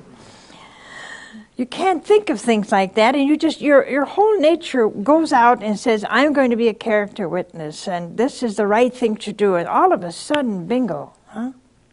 you 1.58 1.66
can't 1.66 2.04
think 2.04 2.30
of 2.30 2.40
things 2.40 2.72
like 2.72 2.94
that 2.94 3.14
and 3.14 3.28
you 3.28 3.36
just 3.36 3.60
your 3.60 3.86
your 3.86 4.04
whole 4.04 4.40
nature 4.40 4.88
goes 4.88 5.32
out 5.32 5.62
and 5.62 5.78
says 5.78 6.04
i'm 6.08 6.32
going 6.32 6.50
to 6.50 6.56
be 6.56 6.68
a 6.68 6.74
character 6.74 7.28
witness 7.28 7.86
and 7.86 8.16
this 8.16 8.42
is 8.42 8.56
the 8.56 8.66
right 8.66 8.94
thing 8.94 9.16
to 9.16 9.32
do 9.32 9.56
and 9.56 9.68
all 9.68 9.92
of 9.92 10.02
a 10.02 10.12
sudden 10.12 10.66
bingo 10.66 11.12
huh 11.26 11.52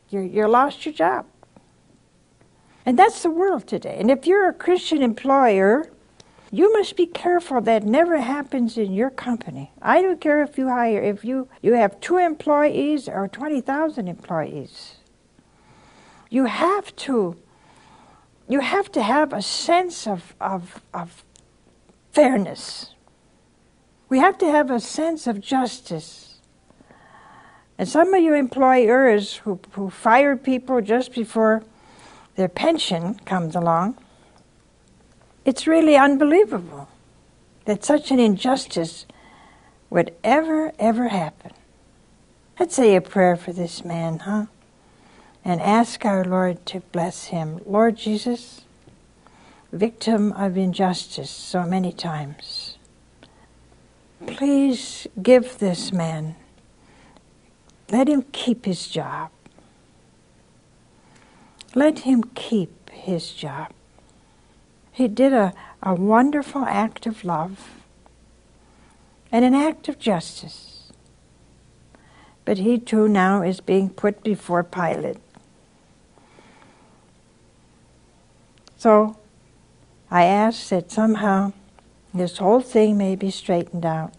you're, 0.10 0.24
you're 0.24 0.48
lost 0.48 0.86
your 0.86 0.94
job 0.94 1.26
and 2.86 2.98
that's 2.98 3.24
the 3.24 3.30
world 3.30 3.68
today 3.68 3.98
and 4.00 4.10
if 4.10 4.26
you're 4.26 4.48
a 4.48 4.54
christian 4.54 5.02
employer 5.02 5.90
you 6.52 6.72
must 6.72 6.96
be 6.96 7.06
careful 7.06 7.60
that 7.62 7.84
never 7.84 8.22
happens 8.22 8.78
in 8.78 8.94
your 8.94 9.10
company. 9.10 9.72
I 9.82 10.02
don't 10.02 10.22
care 10.22 10.42
if 10.42 10.58
you 10.58 10.70
hire, 10.70 11.02
if 11.02 11.26
you, 11.26 11.50
you 11.62 11.74
have 11.74 12.00
two 12.00 12.18
employees 12.18 13.10
or 13.10 13.28
20,000 13.28 14.08
employees. 14.08 14.96
You 16.30 16.46
have 16.46 16.96
to, 16.98 17.36
you 18.48 18.60
have 18.60 18.92
to 18.92 19.02
have 19.02 19.34
a 19.34 19.42
sense 19.42 20.08
of, 20.08 20.36
of, 20.40 20.82
of 20.94 21.24
fairness. 22.12 22.92
We 24.08 24.20
have 24.20 24.38
to 24.40 24.46
have 24.52 24.70
a 24.70 24.80
sense 24.80 25.28
of 25.28 25.42
justice. 25.42 26.36
And 27.78 27.90
some 27.90 28.14
of 28.14 28.22
you 28.22 28.34
employers 28.34 29.38
who, 29.38 29.60
who 29.72 29.90
fire 29.90 30.38
people 30.38 30.82
just 30.82 31.14
before 31.14 31.64
their 32.36 32.48
pension 32.48 33.16
comes 33.26 33.56
along, 33.56 33.98
it's 35.44 35.68
really 35.68 35.96
unbelievable 35.96 36.88
that 37.66 37.84
such 37.84 38.12
an 38.12 38.20
injustice 38.20 39.06
would 39.90 40.14
ever, 40.24 40.72
ever 40.80 41.08
happen. 41.08 41.52
Let's 42.60 42.76
say 42.76 42.96
a 42.96 43.02
prayer 43.02 43.36
for 43.36 43.52
this 43.52 43.84
man, 43.84 44.20
huh? 44.20 44.46
And 45.46 45.62
ask 45.62 46.04
our 46.06 46.26
Lord 46.26 46.66
to 46.66 46.80
bless 46.92 47.26
him. 47.26 47.62
Lord 47.68 47.96
Jesus, 47.98 48.62
victim 49.72 50.32
of 50.34 50.58
injustice 50.58 51.30
so 51.30 51.64
many 51.64 51.94
times, 51.94 52.78
please 54.26 55.06
give 55.22 55.60
this 55.60 55.92
man, 55.92 56.36
let 57.92 58.08
him 58.08 58.26
keep 58.32 58.66
his 58.66 58.88
job. 58.88 59.30
Let 61.76 62.00
him 62.00 62.24
keep 62.34 62.90
his 62.90 63.32
job. 63.32 63.72
He 64.92 65.08
did 65.08 65.32
a, 65.32 65.54
a 65.84 65.94
wonderful 65.94 66.66
act 66.66 67.06
of 67.06 67.24
love 67.24 67.82
and 69.32 69.46
an 69.46 69.54
act 69.54 69.90
of 69.90 70.00
justice. 70.00 70.92
But 72.46 72.58
he 72.60 72.80
too 72.80 73.08
now 73.08 73.44
is 73.44 73.60
being 73.60 73.90
put 73.90 74.24
before 74.24 74.64
Pilate. 74.64 75.18
So 78.86 79.18
I 80.12 80.26
ask 80.26 80.70
that 80.70 80.92
somehow 80.92 81.54
this 82.14 82.38
whole 82.38 82.62
thing 82.62 83.00
may 83.00 83.16
be 83.16 83.32
straightened 83.32 83.84
out. 83.84 84.14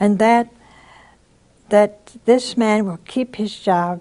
And 0.00 0.18
that 0.18 0.48
that 1.68 2.16
this 2.24 2.56
man 2.56 2.86
will 2.86 3.00
keep 3.04 3.36
his 3.36 3.60
job 3.60 4.00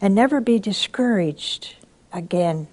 and 0.00 0.12
never 0.12 0.40
be 0.40 0.58
discouraged 0.58 1.76
again 2.12 2.66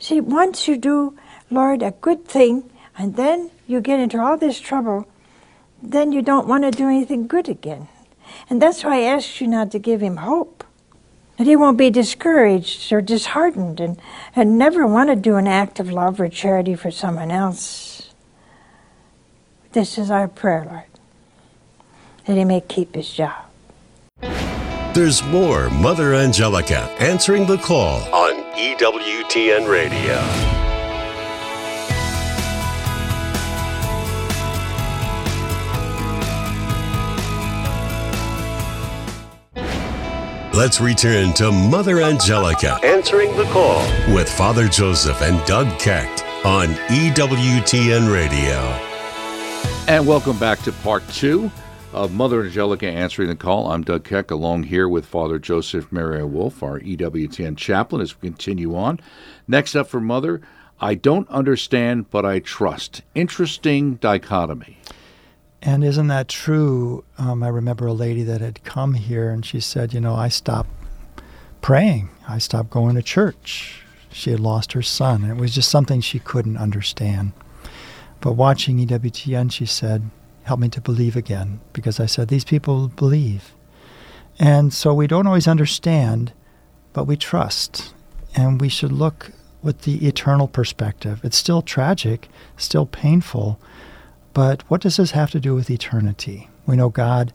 See, 0.00 0.18
once 0.18 0.66
you 0.66 0.78
do, 0.78 1.18
Lord, 1.50 1.82
a 1.82 1.90
good 1.90 2.24
thing, 2.24 2.70
and 2.96 3.16
then 3.16 3.50
you 3.66 3.82
get 3.82 4.00
into 4.00 4.18
all 4.18 4.38
this 4.38 4.58
trouble, 4.58 5.06
then 5.82 6.10
you 6.10 6.22
don't 6.22 6.48
want 6.48 6.64
to 6.64 6.70
do 6.70 6.88
anything 6.88 7.26
good 7.26 7.50
again. 7.50 7.86
And 8.48 8.62
that's 8.62 8.82
why 8.82 9.00
I 9.00 9.02
asked 9.02 9.42
you 9.42 9.46
not 9.46 9.70
to 9.72 9.78
give 9.78 10.00
him 10.00 10.16
hope. 10.18 10.59
That 11.40 11.46
he 11.46 11.56
won't 11.56 11.78
be 11.78 11.88
discouraged 11.88 12.92
or 12.92 13.00
disheartened 13.00 13.80
and, 13.80 13.98
and 14.36 14.58
never 14.58 14.86
want 14.86 15.08
to 15.08 15.16
do 15.16 15.36
an 15.36 15.46
act 15.46 15.80
of 15.80 15.90
love 15.90 16.20
or 16.20 16.28
charity 16.28 16.74
for 16.74 16.90
someone 16.90 17.30
else. 17.30 18.10
This 19.72 19.96
is 19.96 20.10
our 20.10 20.28
prayer, 20.28 20.66
Lord, 20.70 20.84
that 22.26 22.36
he 22.36 22.44
may 22.44 22.60
keep 22.60 22.94
his 22.94 23.10
job. 23.10 23.46
There's 24.92 25.24
more 25.24 25.70
Mother 25.70 26.12
Angelica 26.12 26.80
answering 26.98 27.46
the 27.46 27.56
call 27.56 28.02
on 28.14 28.34
EWTN 28.52 29.66
Radio. 29.66 30.59
Let's 40.52 40.80
return 40.80 41.32
to 41.34 41.52
Mother 41.52 42.00
Angelica 42.00 42.80
answering 42.82 43.36
the 43.36 43.44
call 43.44 43.78
with 44.12 44.28
Father 44.28 44.66
Joseph 44.66 45.22
and 45.22 45.46
Doug 45.46 45.78
Keck 45.78 46.08
on 46.44 46.70
EWTN 46.88 48.12
Radio. 48.12 48.56
And 49.86 50.08
welcome 50.08 50.36
back 50.40 50.60
to 50.62 50.72
part 50.72 51.06
two 51.10 51.52
of 51.92 52.12
Mother 52.12 52.42
Angelica 52.42 52.88
answering 52.88 53.28
the 53.28 53.36
call. 53.36 53.70
I'm 53.70 53.84
Doug 53.84 54.02
Keck, 54.02 54.32
along 54.32 54.64
here 54.64 54.88
with 54.88 55.06
Father 55.06 55.38
Joseph 55.38 55.92
Maria 55.92 56.26
Wolfe, 56.26 56.64
our 56.64 56.80
EWTN 56.80 57.56
chaplain, 57.56 58.02
as 58.02 58.20
we 58.20 58.28
continue 58.28 58.74
on. 58.74 58.98
Next 59.46 59.76
up 59.76 59.86
for 59.86 60.00
Mother, 60.00 60.40
I 60.80 60.96
don't 60.96 61.28
understand, 61.28 62.10
but 62.10 62.26
I 62.26 62.40
trust. 62.40 63.02
Interesting 63.14 63.94
dichotomy. 63.94 64.79
And 65.62 65.84
isn't 65.84 66.06
that 66.08 66.28
true? 66.28 67.04
Um, 67.18 67.42
I 67.42 67.48
remember 67.48 67.86
a 67.86 67.92
lady 67.92 68.22
that 68.22 68.40
had 68.40 68.64
come 68.64 68.94
here 68.94 69.30
and 69.30 69.44
she 69.44 69.60
said, 69.60 69.92
You 69.92 70.00
know, 70.00 70.14
I 70.14 70.28
stopped 70.28 70.70
praying, 71.60 72.08
I 72.28 72.38
stopped 72.38 72.70
going 72.70 72.96
to 72.96 73.02
church. 73.02 73.82
She 74.12 74.30
had 74.30 74.40
lost 74.40 74.72
her 74.72 74.82
son, 74.82 75.22
and 75.22 75.30
it 75.30 75.40
was 75.40 75.54
just 75.54 75.70
something 75.70 76.00
she 76.00 76.18
couldn't 76.18 76.56
understand. 76.56 77.32
But 78.20 78.32
watching 78.32 78.84
EWTN, 78.84 79.52
she 79.52 79.66
said, 79.66 80.10
help 80.50 80.58
me 80.58 80.68
to 80.68 80.80
believe 80.80 81.14
again 81.14 81.60
because 81.72 82.00
I 82.00 82.06
said, 82.06 82.26
These 82.26 82.44
people 82.44 82.88
believe. 82.88 83.54
And 84.38 84.72
so 84.72 84.92
we 84.92 85.06
don't 85.06 85.28
always 85.28 85.46
understand, 85.46 86.32
but 86.92 87.04
we 87.04 87.16
trust. 87.16 87.94
And 88.34 88.60
we 88.60 88.68
should 88.68 88.92
look 88.92 89.32
with 89.62 89.82
the 89.82 90.06
eternal 90.06 90.48
perspective. 90.48 91.20
It's 91.22 91.36
still 91.36 91.62
tragic, 91.62 92.28
still 92.56 92.86
painful, 92.86 93.60
But 94.40 94.62
what 94.68 94.80
does 94.80 94.96
this 94.96 95.10
have 95.10 95.30
to 95.32 95.38
do 95.38 95.54
with 95.54 95.68
eternity? 95.68 96.48
We 96.64 96.74
know 96.74 96.88
God 96.88 97.34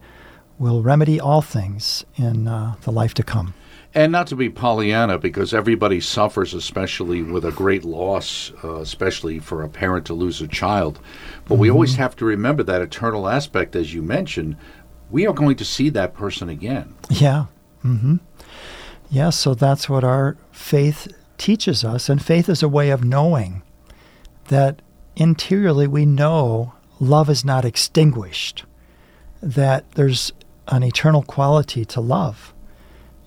will 0.58 0.82
remedy 0.82 1.20
all 1.20 1.44
things 1.44 2.04
in 2.16 2.48
uh, 2.48 2.78
the 2.82 2.92
life 2.92 3.14
to 3.14 3.22
come. 3.22 3.54
And 3.94 4.12
not 4.12 4.26
to 4.26 4.36
be 4.36 4.50
Pollyanna, 4.50 5.20
because 5.20 5.54
everybody 5.54 6.00
suffers, 6.00 6.56
especially 6.56 7.22
with 7.22 7.46
a 7.46 7.52
great 7.52 7.84
loss, 7.86 8.52
uh, 8.64 8.78
especially 8.78 9.38
for 9.38 9.62
a 9.62 9.70
parent 9.70 10.08
to 10.08 10.16
lose 10.16 10.42
a 10.42 10.48
child. 10.48 11.00
But 11.44 11.54
mm-hmm. 11.54 11.62
we 11.62 11.70
always 11.70 11.92
mm-hmm. 11.92 12.02
have 12.02 12.16
to 12.16 12.26
remember 12.26 12.64
that 12.64 12.82
eternal 12.82 13.30
aspect, 13.30 13.76
as 13.76 13.94
you 13.94 14.02
mentioned. 14.02 14.58
We 15.12 15.28
are 15.28 15.34
going 15.34 15.58
to 15.58 15.64
see 15.64 15.90
that 15.90 16.16
person 16.16 16.50
again. 16.50 16.96
Yeah. 17.12 17.46
Mm-hmm. 17.84 18.16
Yeah, 19.12 19.30
so 19.30 19.54
that's 19.54 19.88
what 19.88 20.04
our 20.04 20.38
faith 20.52 21.08
teaches 21.38 21.84
us. 21.84 22.10
And 22.10 22.20
faith 22.20 22.50
is 22.50 22.64
a 22.64 22.68
way 22.68 22.90
of 22.90 23.04
knowing 23.04 23.62
that 24.48 24.82
interiorly 25.16 25.86
we 25.86 26.08
know 26.08 26.74
love 27.00 27.30
is 27.30 27.46
not 27.46 27.66
extinguished, 27.66 28.64
that 29.42 29.90
there's 29.92 30.32
an 30.68 30.84
eternal 30.84 31.24
quality 31.24 31.86
to 31.86 32.02
love 32.02 32.54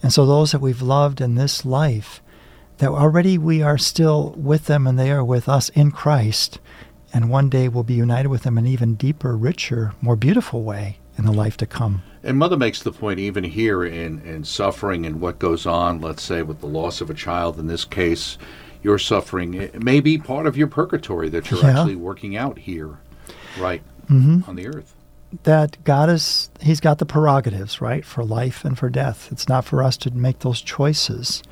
and 0.03 0.13
so 0.13 0.25
those 0.25 0.53
that 0.53 0.61
we've 0.61 0.83
loved 0.83 1.21
in 1.21 1.35
this 1.35 1.65
life, 1.65 2.23
that 2.79 2.91
already 2.91 3.37
we 3.37 3.63
are 3.63 3.79
still 3.79 4.35
with 4.37 4.67
them 4.67 4.87
and 4.87 4.99
they 4.99 5.11
are 5.11 5.25
with 5.25 5.49
us 5.49 5.69
in 5.71 5.91
Christ, 5.91 6.61
and 7.13 7.31
one 7.31 7.49
day 7.49 7.69
we'll 7.69 7.83
be 7.83 7.95
united 7.95 8.29
with 8.29 8.43
them 8.43 8.59
in 8.59 8.67
an 8.67 8.71
even 8.71 8.95
deeper, 8.95 9.37
richer, 9.37 9.95
more 10.01 10.17
beautiful 10.17 10.63
way 10.63 10.99
in 11.17 11.25
the 11.25 11.33
life 11.33 11.57
to 11.57 11.67
come. 11.67 12.03
And 12.23 12.39
Mother 12.39 12.57
makes 12.57 12.83
the 12.83 12.93
point, 12.93 13.19
even 13.19 13.43
here 13.43 13.85
in, 13.85 14.21
in 14.21 14.45
suffering 14.45 15.05
and 15.05 15.21
what 15.21 15.39
goes 15.39 15.67
on, 15.67 16.01
let's 16.01 16.23
say 16.23 16.43
with 16.43 16.61
the 16.61 16.67
loss 16.67 17.01
of 17.01 17.11
a 17.11 17.15
child, 17.15 17.59
in 17.59 17.67
this 17.67 17.85
case, 17.85 18.39
your 18.83 18.99
suffering 18.99 19.55
it 19.55 19.83
may 19.83 19.99
be 19.99 20.19
part 20.19 20.47
of 20.47 20.57
your 20.57 20.69
purgatory 20.69 21.29
that 21.31 21.51
you're 21.51 21.61
yeah. 21.61 21.71
actually 21.71 21.97
working 21.97 22.37
out 22.37 22.59
here, 22.59 22.99
right, 23.59 23.83
mm-hmm. 24.09 24.49
on 24.49 24.57
the 24.57 24.67
earth 24.67 24.95
that 25.45 25.83
God 25.85 26.09
is, 26.09 26.51
He's 26.61 26.81
got 26.81 26.99
the 26.99 27.07
prerogatives, 27.07 27.81
right, 27.81 28.05
for 28.05 28.25
life 28.25 28.65
and 28.65 28.79
for 28.79 28.89
death. 28.89 29.29
It's 29.31 29.49
not 29.49 29.65
for 29.65 29.83
us 29.83 29.97
to 29.99 30.11
make 30.11 30.41
those 30.41 30.61
choices. 30.61 31.43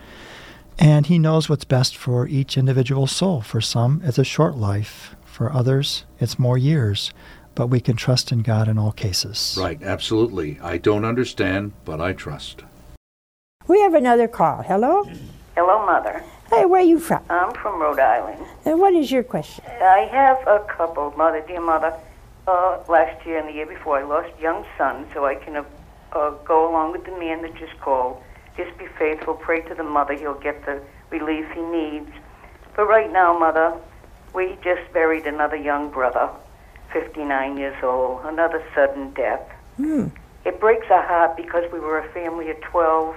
And 0.79 1.07
He 1.07 1.19
knows 1.19 1.49
what's 1.49 1.65
best 1.65 1.97
for 1.97 2.27
each 2.27 2.57
individual 2.57 3.07
soul. 3.07 3.41
For 3.41 3.61
some, 3.61 4.01
it's 4.05 4.19
a 4.19 4.25
short 4.25 4.57
life. 4.57 5.15
For 5.25 5.53
others, 5.53 6.05
it's 6.19 6.39
more 6.39 6.57
years. 6.57 7.13
But 7.55 7.69
we 7.69 7.81
can 7.81 7.97
trust 7.97 8.33
in 8.33 8.41
God 8.41 8.69
in 8.69 8.79
all 8.79 8.93
cases. 8.93 9.57
Right, 9.59 9.83
absolutely. 9.83 10.59
I 10.63 10.77
don't 10.77 11.07
understand, 11.07 11.73
but 11.87 12.01
I 12.03 12.13
trust. 12.13 12.65
We 13.67 13.81
have 13.81 13.95
another 13.95 14.29
call. 14.29 14.63
Hello? 14.63 15.05
Hello, 15.55 15.87
Mother. 15.87 16.23
Hey, 16.51 16.65
where 16.65 16.81
are 16.81 16.85
you 16.85 17.01
from? 17.01 17.25
I'm 17.29 17.53
from 17.55 17.81
Rhode 17.81 17.99
Island. 17.99 18.45
And 18.65 18.79
what 18.79 18.95
is 18.95 19.11
your 19.11 19.25
question? 19.25 19.65
I 19.67 20.09
have 20.13 20.39
a 20.47 20.65
couple, 20.69 21.13
Mother, 21.17 21.43
dear 21.47 21.61
Mother 21.61 21.93
uh, 22.47 22.79
last 22.89 23.27
year 23.27 23.39
and 23.39 23.49
the 23.49 23.53
year 23.53 23.67
before. 23.67 23.99
I 23.99 24.05
lost 24.05 24.31
young 24.41 24.65
son, 24.79 25.07
so 25.13 25.27
I 25.27 25.35
can 25.35 25.57
uh, 25.57 25.65
uh, 26.13 26.31
go 26.45 26.71
along 26.71 26.93
with 26.93 27.05
the 27.05 27.11
man 27.19 27.43
that 27.43 27.57
just 27.57 27.79
called. 27.81 28.23
Just 28.57 28.79
be 28.79 28.87
faithful. 28.97 29.35
Pray 29.35 29.63
to 29.63 29.75
the 29.75 29.83
mother. 29.83 30.15
He'll 30.15 30.39
get 30.39 30.65
the 30.65 30.81
relief 31.11 31.47
he 31.53 31.63
needs. 31.63 32.11
But 32.77 32.87
right 32.87 33.13
now, 33.13 33.37
mother, 33.37 33.77
we 34.33 34.57
just 34.63 34.93
buried 34.93 35.27
another 35.27 35.57
young 35.57 35.91
brother, 35.91 36.31
59 36.93 37.57
years 37.57 37.83
old. 37.83 38.25
Another 38.25 38.63
sudden 38.73 39.13
death. 39.15 39.43
Hmm. 39.77 40.09
It 40.45 40.61
breaks 40.61 40.87
our 40.91 41.03
heart 41.03 41.37
because 41.37 41.65
we 41.73 41.81
were 41.81 41.99
a 41.99 42.09
family 42.13 42.51
of 42.51 42.61
12. 42.61 43.17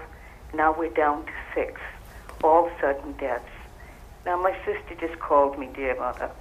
Now 0.55 0.75
we're 0.75 0.89
down 0.89 1.25
to 1.27 1.31
six. 1.53 1.79
All 2.43 2.69
sudden 2.79 3.13
deaths. 3.13 3.46
Now 4.25 4.41
my 4.41 4.55
sister 4.65 4.96
just 5.00 5.19
called 5.19 5.58
me, 5.58 5.69
dear 5.74 5.96
mother 5.96 6.31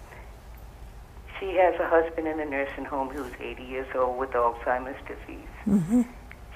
she 1.39 1.55
has 1.55 1.79
a 1.79 1.87
husband 1.87 2.27
in 2.27 2.41
a 2.41 2.45
nursing 2.45 2.85
home 2.85 3.09
who's 3.09 3.33
80 3.41 3.63
years 3.63 3.87
old 3.95 4.19
with 4.19 4.31
Alzheimer's 4.31 5.01
disease. 5.07 5.49
Mm-hmm. 5.67 6.03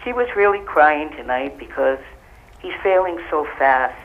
She 0.05 0.13
was 0.13 0.29
really 0.35 0.65
crying 0.65 1.11
tonight 1.11 1.59
because 1.59 2.01
he's 2.61 2.75
failing 2.83 3.21
so 3.31 3.47
fast. 3.59 3.97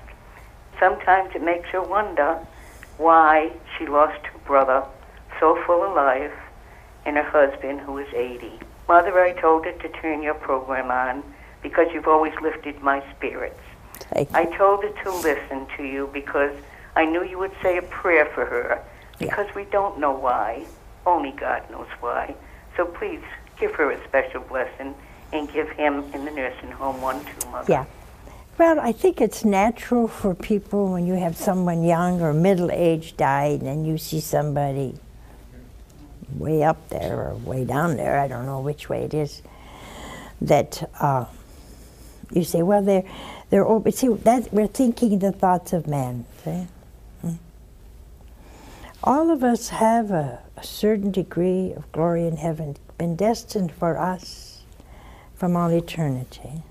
Sometimes 0.79 1.31
it 1.35 1.41
makes 1.41 1.69
her 1.69 1.81
wonder 1.81 2.45
why 2.97 3.51
she 3.77 3.87
lost 3.87 4.23
her 4.27 4.39
brother, 4.39 4.85
so 5.39 5.61
full 5.65 5.83
of 5.83 5.95
life, 5.95 6.33
and 7.05 7.15
her 7.15 7.23
husband, 7.23 7.79
who 7.79 7.97
is 7.97 8.07
80. 8.13 8.59
Mother, 8.87 9.19
I 9.19 9.33
told 9.33 9.65
her 9.65 9.71
to 9.71 9.89
turn 9.89 10.21
your 10.21 10.35
program 10.35 10.91
on 10.91 11.23
because 11.63 11.87
you've 11.93 12.07
always 12.07 12.33
lifted 12.41 12.81
my 12.81 13.03
spirits. 13.15 13.59
I 14.33 14.45
told 14.57 14.83
her 14.83 15.03
to 15.03 15.11
listen 15.11 15.67
to 15.77 15.83
you 15.83 16.09
because 16.13 16.55
I 16.95 17.05
knew 17.05 17.23
you 17.23 17.37
would 17.37 17.53
say 17.61 17.77
a 17.77 17.81
prayer 17.81 18.25
for 18.25 18.45
her 18.45 18.83
because 19.19 19.47
yeah. 19.47 19.55
we 19.55 19.65
don't 19.65 19.99
know 19.99 20.11
why. 20.11 20.65
Only 21.05 21.31
God 21.31 21.69
knows 21.69 21.87
why. 21.99 22.35
So 22.75 22.85
please 22.85 23.21
give 23.59 23.73
her 23.75 23.91
a 23.91 24.03
special 24.07 24.41
blessing 24.41 24.95
and 25.33 25.51
give 25.51 25.69
him 25.71 26.03
in 26.13 26.25
the 26.25 26.31
nursing 26.31 26.71
home 26.71 27.01
one 27.01 27.23
too, 27.23 27.49
Mother. 27.49 27.71
Yeah. 27.71 27.85
Well, 28.57 28.79
I 28.79 28.91
think 28.91 29.21
it's 29.21 29.45
natural 29.45 30.07
for 30.07 30.33
people 30.33 30.91
when 30.91 31.05
you 31.05 31.13
have 31.13 31.37
someone 31.37 31.83
young 31.83 32.21
or 32.21 32.33
middle 32.33 32.71
aged 32.71 33.17
died 33.17 33.59
and 33.59 33.67
then 33.67 33.85
you 33.85 33.99
see 33.99 34.19
somebody 34.19 34.95
way 36.35 36.63
up 36.63 36.89
there 36.89 37.21
or 37.21 37.35
way 37.35 37.65
down 37.65 37.97
there, 37.97 38.19
I 38.19 38.27
don't 38.27 38.45
know 38.45 38.59
which 38.59 38.89
way 38.89 39.03
it 39.03 39.13
is, 39.13 39.41
that 40.41 40.89
uh, 40.99 41.25
you 42.31 42.43
say, 42.43 42.63
well, 42.63 42.81
they're, 42.81 43.03
they're 43.49 43.67
open. 43.67 43.91
See, 43.91 44.07
that, 44.07 44.53
we're 44.53 44.67
thinking 44.67 45.19
the 45.19 45.31
thoughts 45.31 45.73
of 45.73 45.87
man. 45.87 46.25
See? 46.43 46.67
Hmm. 47.21 47.33
all 49.03 49.29
of 49.29 49.43
us 49.43 49.69
have 49.69 50.11
a, 50.11 50.39
a 50.55 50.63
certain 50.63 51.11
degree 51.11 51.73
of 51.73 51.91
glory 51.91 52.27
in 52.27 52.37
heaven, 52.37 52.75
been 52.97 53.15
destined 53.15 53.71
for 53.71 53.97
us 53.97 54.61
from 55.35 55.55
all 55.55 55.71
eternity. 55.71 56.63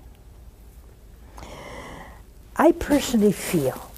I 2.55 2.71
personally 2.71 3.31
feel 3.31 3.91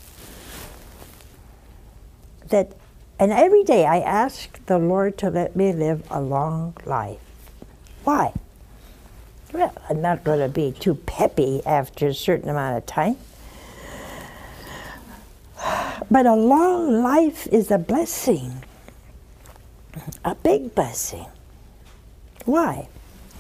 that, 2.50 2.74
and 3.18 3.32
every 3.32 3.64
day 3.64 3.86
I 3.86 4.00
ask 4.00 4.64
the 4.66 4.78
Lord 4.78 5.18
to 5.20 5.30
let 5.30 5.56
me 5.56 5.72
live 5.72 6.04
a 6.12 6.22
long 6.22 6.76
life. 6.86 7.20
Why? 8.04 8.34
Well, 9.52 9.74
I'm 9.90 10.02
not 10.02 10.24
going 10.24 10.40
to 10.40 10.50
be 10.50 10.72
too 10.72 10.96
peppy 10.96 11.66
after 11.66 12.08
a 12.08 12.14
certain 12.14 12.50
amount 12.50 12.78
of 12.78 12.86
time. 12.86 13.18
But 16.12 16.26
a 16.26 16.36
long 16.36 17.04
life 17.04 17.48
is 17.48 17.72
a 17.72 17.78
blessing, 17.78 18.64
a 20.24 20.36
big 20.36 20.74
blessing. 20.76 21.26
Why? 22.46 22.88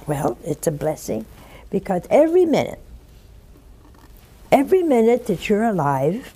Well, 0.07 0.37
it's 0.43 0.67
a 0.67 0.71
blessing 0.71 1.25
because 1.69 2.03
every 2.09 2.45
minute, 2.45 2.79
every 4.51 4.83
minute 4.83 5.27
that 5.27 5.47
you're 5.47 5.63
alive, 5.63 6.33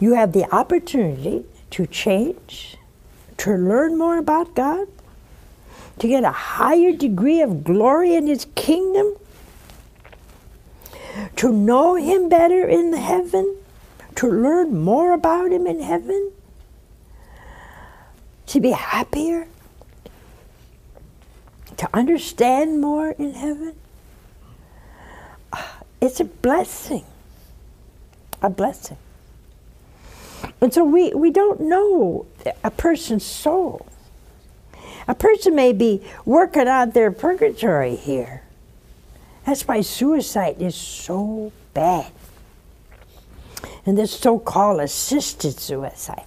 you 0.00 0.14
have 0.14 0.32
the 0.32 0.52
opportunity 0.54 1.44
to 1.70 1.86
change, 1.86 2.76
to 3.38 3.54
learn 3.54 3.98
more 3.98 4.18
about 4.18 4.54
God, 4.54 4.88
to 5.98 6.08
get 6.08 6.24
a 6.24 6.32
higher 6.32 6.92
degree 6.92 7.40
of 7.40 7.64
glory 7.64 8.14
in 8.14 8.26
His 8.26 8.46
kingdom, 8.54 9.16
to 11.36 11.52
know 11.52 11.94
Him 11.94 12.28
better 12.28 12.66
in 12.66 12.92
heaven 12.92 13.56
to 14.16 14.28
learn 14.28 14.80
more 14.80 15.12
about 15.12 15.52
Him 15.52 15.66
in 15.66 15.80
heaven, 15.80 16.32
to 18.46 18.60
be 18.60 18.70
happier, 18.70 19.48
to 21.76 21.88
understand 21.92 22.80
more 22.80 23.10
in 23.10 23.34
heaven. 23.34 23.74
Ah, 25.52 25.80
it's 26.00 26.20
a 26.20 26.24
blessing. 26.24 27.04
A 28.42 28.50
blessing. 28.50 28.98
And 30.60 30.72
so 30.72 30.84
we, 30.84 31.12
we 31.14 31.30
don't 31.30 31.60
know 31.60 32.26
a 32.62 32.70
person's 32.70 33.24
soul. 33.24 33.86
A 35.06 35.14
person 35.14 35.54
may 35.54 35.72
be 35.72 36.02
working 36.24 36.68
out 36.68 36.94
their 36.94 37.10
purgatory 37.10 37.96
here. 37.96 38.42
That's 39.44 39.66
why 39.68 39.82
suicide 39.82 40.62
is 40.62 40.74
so 40.74 41.52
bad 41.74 42.10
and 43.86 43.98
this 43.98 44.12
so-called 44.12 44.80
assisted 44.80 45.60
suicide. 45.60 46.24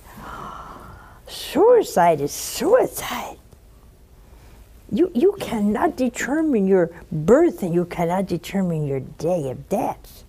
Suicide 1.28 2.22
is 2.22 2.32
suicide. 2.32 3.38
You, 4.92 5.12
you 5.14 5.36
cannot 5.40 5.98
determine 5.98 6.68
your 6.68 6.92
birth 7.12 7.64
and 7.64 7.74
you 7.74 7.86
cannot 7.86 8.28
determine 8.28 8.88
your 8.88 9.02
day 9.02 9.50
of 9.50 9.68
death. 9.68 10.24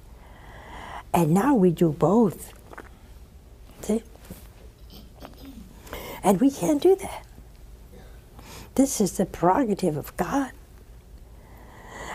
And 1.15 1.33
now 1.33 1.55
we 1.55 1.71
do 1.71 1.93
both. 1.93 2.53
See? 3.83 4.03
And 6.25 6.41
we 6.41 6.51
can't 6.51 6.83
do 6.83 6.97
that. 6.97 7.28
This 8.79 9.01
is 9.01 9.17
the 9.17 9.27
prerogative 9.27 9.97
of 9.97 10.17
God. 10.17 10.53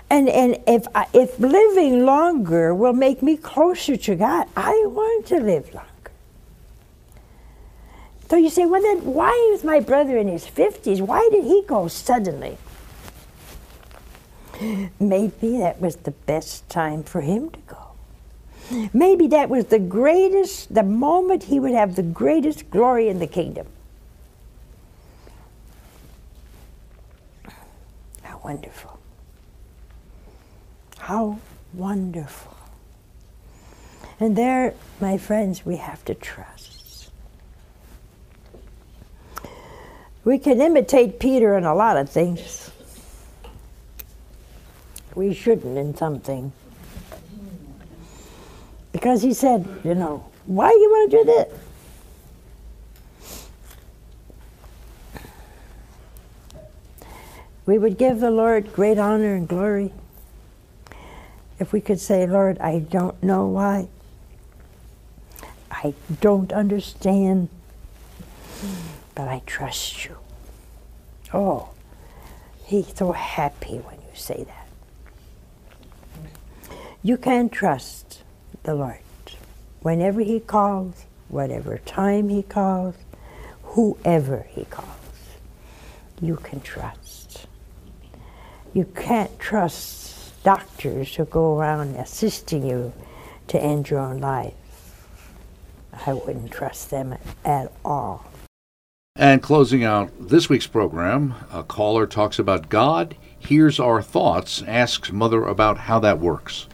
And, 0.09 0.29
and 0.29 0.59
if, 0.65 0.87
I, 0.95 1.07
if 1.13 1.37
living 1.37 2.05
longer 2.05 2.73
will 2.73 2.93
make 2.93 3.21
me 3.21 3.35
closer 3.35 3.97
to 3.97 4.15
God, 4.15 4.47
I 4.55 4.85
want 4.87 5.25
to 5.25 5.41
live 5.41 5.73
longer. 5.73 5.89
So 8.29 8.37
you 8.37 8.49
say, 8.49 8.65
well, 8.65 8.81
then 8.81 9.03
why 9.03 9.51
is 9.53 9.65
my 9.65 9.81
brother 9.81 10.17
in 10.17 10.29
his 10.29 10.45
50s? 10.45 11.01
Why 11.01 11.27
did 11.33 11.43
he 11.43 11.63
go 11.67 11.89
suddenly? 11.89 12.57
Maybe 15.01 15.57
that 15.57 15.81
was 15.81 15.97
the 15.97 16.11
best 16.11 16.69
time 16.69 17.03
for 17.03 17.19
him 17.19 17.49
to 17.49 17.59
go. 17.67 18.89
Maybe 18.93 19.27
that 19.27 19.49
was 19.49 19.65
the 19.65 19.79
greatest, 19.79 20.73
the 20.73 20.83
moment 20.83 21.43
he 21.43 21.59
would 21.59 21.73
have 21.73 21.97
the 21.97 22.03
greatest 22.03 22.69
glory 22.69 23.09
in 23.09 23.19
the 23.19 23.27
kingdom. 23.27 23.67
Wonderful. 28.43 28.99
How 30.99 31.39
wonderful. 31.73 32.55
And 34.19 34.35
there, 34.35 34.73
my 35.01 35.17
friends, 35.17 35.65
we 35.65 35.77
have 35.77 36.03
to 36.05 36.13
trust. 36.13 37.09
We 40.23 40.39
can 40.39 40.61
imitate 40.61 41.19
Peter 41.19 41.57
in 41.57 41.65
a 41.65 41.75
lot 41.75 41.97
of 41.97 42.09
things. 42.09 42.71
We 45.15 45.33
shouldn't 45.33 45.77
in 45.77 45.95
something. 45.95 46.53
Because 48.91 49.21
he 49.21 49.33
said, 49.33 49.67
you 49.83 49.95
know, 49.95 50.25
why 50.45 50.69
do 50.69 50.77
you 50.77 50.89
want 50.89 51.11
to 51.11 51.17
do 51.17 51.23
this? 51.25 51.62
We 57.65 57.77
would 57.77 57.97
give 57.97 58.19
the 58.19 58.31
Lord 58.31 58.73
great 58.73 58.97
honor 58.97 59.35
and 59.35 59.47
glory 59.47 59.93
if 61.59 61.71
we 61.71 61.79
could 61.79 61.99
say, 61.99 62.27
Lord, 62.27 62.59
I 62.59 62.79
don't 62.79 63.21
know 63.23 63.47
why. 63.47 63.87
I 65.71 65.93
don't 66.21 66.51
understand, 66.51 67.49
but 69.15 69.27
I 69.27 69.41
trust 69.45 70.05
you. 70.05 70.17
Oh, 71.33 71.69
he's 72.65 72.95
so 72.95 73.11
happy 73.11 73.77
when 73.77 73.95
you 73.95 74.15
say 74.15 74.45
that. 74.45 74.67
You 77.01 77.17
can 77.17 77.49
trust 77.49 78.23
the 78.63 78.75
Lord 78.75 78.99
whenever 79.81 80.21
He 80.21 80.39
calls, 80.39 81.05
whatever 81.27 81.77
time 81.79 82.29
He 82.29 82.43
calls, 82.43 82.95
whoever 83.63 84.45
He 84.49 84.65
calls. 84.65 84.87
You 86.21 86.37
can 86.37 86.61
trust. 86.61 87.02
You 88.73 88.85
can't 88.95 89.37
trust 89.39 90.43
doctors 90.43 91.15
who 91.15 91.25
go 91.25 91.57
around 91.57 91.95
assisting 91.95 92.67
you 92.67 92.91
to 93.47 93.61
end 93.61 93.89
your 93.89 93.99
own 93.99 94.19
life. 94.19 94.53
I 96.05 96.13
wouldn't 96.13 96.51
trust 96.51 96.89
them 96.89 97.15
at 97.45 97.71
all. 97.85 98.25
And 99.15 99.43
closing 99.43 99.83
out 99.83 100.11
this 100.19 100.49
week's 100.49 100.65
program, 100.65 101.35
a 101.51 101.61
caller 101.63 102.07
talks 102.07 102.39
about 102.39 102.69
God 102.69 103.15
hears 103.37 103.79
our 103.79 104.01
thoughts, 104.01 104.63
asks 104.65 105.11
Mother 105.11 105.45
about 105.45 105.77
how 105.77 105.99
that 105.99 106.19
works. 106.19 106.67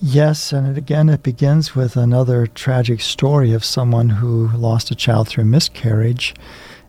Yes, 0.00 0.52
and 0.52 0.68
it, 0.68 0.78
again, 0.78 1.08
it 1.08 1.22
begins 1.22 1.74
with 1.74 1.96
another 1.96 2.46
tragic 2.46 3.00
story 3.00 3.52
of 3.52 3.64
someone 3.64 4.08
who 4.08 4.48
lost 4.48 4.90
a 4.90 4.94
child 4.94 5.28
through 5.28 5.44
miscarriage. 5.46 6.34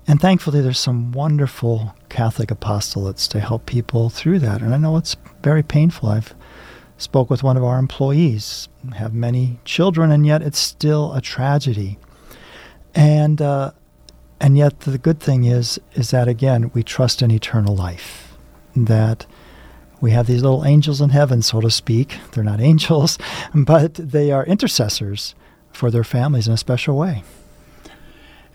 And 0.08 0.20
thankfully, 0.20 0.62
there's 0.62 0.80
some 0.80 1.12
wonderful 1.12 1.96
Catholic 2.10 2.50
apostolates 2.50 3.28
to 3.30 3.40
help 3.40 3.66
people 3.66 4.10
through 4.10 4.40
that. 4.40 4.62
And 4.62 4.74
I 4.74 4.78
know 4.78 4.98
it's 4.98 5.16
very 5.42 5.64
painful. 5.64 6.10
I've 6.10 6.34
spoke 6.98 7.30
with 7.30 7.44
one 7.44 7.58
of 7.58 7.64
our 7.64 7.80
employees, 7.80 8.68
have 8.96 9.14
many 9.14 9.60
children, 9.66 10.12
and 10.12 10.26
yet 10.26 10.42
it's 10.42 10.60
still 10.60 11.14
a 11.14 11.22
tragedy. 11.22 11.98
And 12.94 13.42
uh, 13.42 13.72
and 14.40 14.58
yet 14.58 14.82
the 14.82 14.98
good 14.98 15.20
thing 15.20 15.46
is 15.46 15.80
is 15.94 16.12
that 16.12 16.28
again 16.28 16.70
we 16.74 16.84
trust 16.84 17.22
in 17.22 17.32
eternal 17.32 17.76
life, 17.76 18.36
that 18.76 19.26
we 20.02 20.12
have 20.12 20.28
these 20.28 20.44
little 20.44 20.66
angels 20.66 21.00
in 21.00 21.10
heaven, 21.12 21.42
so 21.42 21.62
to 21.62 21.72
speak. 21.72 22.18
They're 22.32 22.44
not 22.44 22.60
angels, 22.72 23.18
but 23.54 23.94
they 23.96 24.32
are 24.32 24.46
intercessors 24.46 25.34
for 25.72 25.90
their 25.90 26.04
families 26.04 26.48
in 26.48 26.54
a 26.54 26.58
special 26.58 26.98
way. 26.98 27.24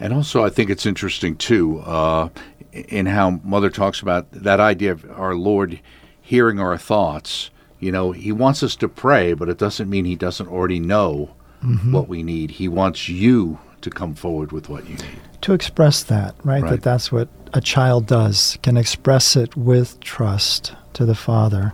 And 0.00 0.12
also, 0.12 0.44
I 0.44 0.48
think 0.48 0.70
it's 0.70 0.86
interesting 0.86 1.36
too 1.36 1.80
uh, 1.80 2.28
in 2.72 3.06
how 3.06 3.40
Mother 3.42 3.70
talks 3.70 4.00
about 4.00 4.30
that 4.32 4.60
idea 4.60 4.92
of 4.92 5.10
our 5.10 5.34
Lord 5.34 5.80
hearing 6.20 6.60
our 6.60 6.78
thoughts 6.78 7.50
you 7.80 7.92
know, 7.92 8.12
he 8.12 8.32
wants 8.32 8.62
us 8.62 8.74
to 8.76 8.88
pray, 8.88 9.34
but 9.34 9.48
it 9.48 9.58
doesn't 9.58 9.88
mean 9.88 10.04
he 10.04 10.16
doesn't 10.16 10.48
already 10.48 10.80
know 10.80 11.34
mm-hmm. 11.62 11.92
what 11.92 12.08
we 12.08 12.22
need. 12.22 12.52
He 12.52 12.68
wants 12.68 13.08
you 13.08 13.58
to 13.82 13.90
come 13.90 14.14
forward 14.14 14.50
with 14.50 14.68
what 14.68 14.88
you 14.88 14.96
need. 14.96 15.20
To 15.42 15.52
express 15.52 16.02
that, 16.04 16.34
right? 16.42 16.62
right? 16.62 16.70
That 16.70 16.82
that's 16.82 17.12
what 17.12 17.28
a 17.54 17.60
child 17.60 18.06
does, 18.06 18.58
can 18.62 18.76
express 18.76 19.36
it 19.36 19.56
with 19.56 20.00
trust 20.00 20.74
to 20.94 21.06
the 21.06 21.14
Father. 21.14 21.72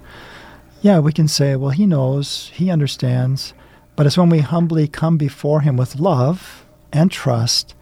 Yeah, 0.83 0.99
we 0.99 1.13
can 1.13 1.29
say, 1.29 1.57
well, 1.57 1.71
he 1.71 1.87
knows, 1.87 2.51
he 2.53 2.71
understands, 2.71 3.55
but 3.97 4.05
it's 4.05 4.19
when 4.19 4.29
we 4.29 4.41
humbly 4.41 4.87
come 4.87 5.17
before 5.17 5.63
him 5.63 5.79
with 5.79 5.97
love 5.97 6.67
and 6.93 7.11
trust 7.11 7.75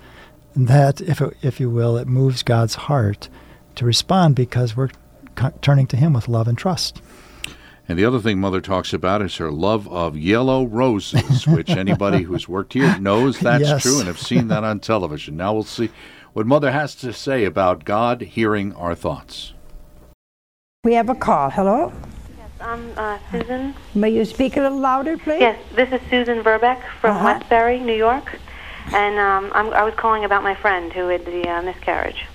that, 0.55 1.01
if, 1.01 1.21
it, 1.21 1.37
if 1.43 1.61
you 1.61 1.71
will, 1.71 1.97
it 1.97 2.09
moves 2.09 2.43
God's 2.43 2.75
heart 2.75 3.29
to 3.77 3.85
respond 3.85 4.37
because 4.37 4.77
we're 4.77 4.91
turning 5.61 5.87
to 5.89 5.97
him 5.97 6.13
with 6.13 6.29
love 6.29 6.49
and 6.49 6.59
trust. 6.59 7.01
And 7.89 7.99
the 7.99 8.05
other 8.05 8.21
thing 8.21 8.39
Mother 8.39 8.61
talks 8.61 8.93
about 8.93 9.23
is 9.23 9.37
her 9.37 9.51
love 9.51 9.89
of 9.89 10.17
yellow 10.17 10.65
roses, 10.65 11.47
which 11.47 11.71
anybody 11.71 12.23
who's 12.23 12.49
worked 12.49 12.75
here 12.75 12.97
knows 12.99 13.39
that's 13.41 13.65
yes. 13.65 13.83
true 13.83 13.99
and 13.99 14.07
have 14.07 14.19
seen 14.19 14.49
that 14.49 14.65
on 14.65 14.81
television. 14.81 15.37
Now 15.37 15.53
we'll 15.53 15.65
see 15.65 15.91
what 16.33 16.47
Mother 16.47 16.71
has 16.71 16.95
to 16.97 17.13
say 17.13 17.45
about 17.45 17.85
God 17.85 18.21
hearing 18.23 18.73
our 18.75 18.95
thoughts. 18.95 19.53
We 20.85 20.95
have 20.95 21.09
a 21.09 21.15
call. 21.15 21.51
Hello? 21.51 21.93
Yes, 22.39 22.51
I'm 22.61 22.93
uh, 22.97 23.19
Susan. 23.31 23.75
May 23.95 24.11
you 24.11 24.25
speak 24.25 24.57
a 24.57 24.61
little 24.61 24.81
louder, 24.81 25.19
please? 25.19 25.41
Yes, 25.41 25.61
this 25.75 25.93
is 25.93 26.01
Susan 26.09 26.43
Verbeck 26.43 26.83
from 27.01 27.17
uh-huh. 27.17 27.41
Westbury, 27.41 27.81
New 27.81 27.95
York. 27.95 28.39
And 28.93 29.19
um, 29.19 29.53
i 29.55 29.83
was 29.83 29.95
calling 29.95 30.25
about 30.25 30.43
my 30.43 30.55
friend 30.55 30.93
who 30.93 31.09
had 31.09 31.25
the 31.25 31.49
uh, 31.49 31.63
miscarriage. 31.63 32.27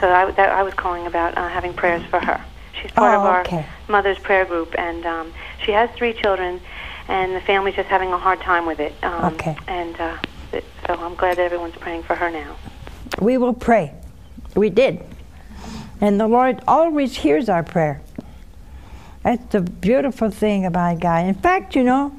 So 0.00 0.10
I, 0.10 0.30
that, 0.30 0.48
I 0.50 0.62
was 0.62 0.74
calling 0.74 1.06
about 1.06 1.36
uh, 1.36 1.48
having 1.48 1.74
prayers 1.74 2.04
for 2.06 2.18
her. 2.18 2.42
She's 2.80 2.90
part 2.92 3.14
oh, 3.14 3.20
of 3.20 3.26
our 3.26 3.40
okay. 3.42 3.66
mother's 3.88 4.18
prayer 4.18 4.46
group, 4.46 4.74
and 4.78 5.04
um, 5.04 5.32
she 5.64 5.72
has 5.72 5.90
three 5.90 6.14
children, 6.14 6.60
and 7.08 7.34
the 7.34 7.40
family's 7.42 7.74
just 7.74 7.88
having 7.88 8.12
a 8.12 8.18
hard 8.18 8.40
time 8.40 8.64
with 8.64 8.80
it. 8.80 8.94
Um, 9.02 9.34
okay. 9.34 9.56
And 9.66 10.00
uh, 10.00 10.16
so 10.86 10.94
I'm 10.94 11.14
glad 11.14 11.36
that 11.36 11.42
everyone's 11.42 11.76
praying 11.76 12.04
for 12.04 12.16
her 12.16 12.30
now. 12.30 12.56
We 13.20 13.36
will 13.36 13.52
pray. 13.52 13.94
We 14.56 14.70
did. 14.70 15.02
And 16.00 16.18
the 16.18 16.26
Lord 16.26 16.62
always 16.66 17.16
hears 17.18 17.48
our 17.48 17.62
prayer. 17.62 18.00
That's 19.22 19.44
the 19.52 19.60
beautiful 19.60 20.30
thing 20.30 20.64
about 20.64 21.00
God. 21.00 21.26
In 21.26 21.34
fact, 21.34 21.76
you 21.76 21.84
know, 21.84 22.18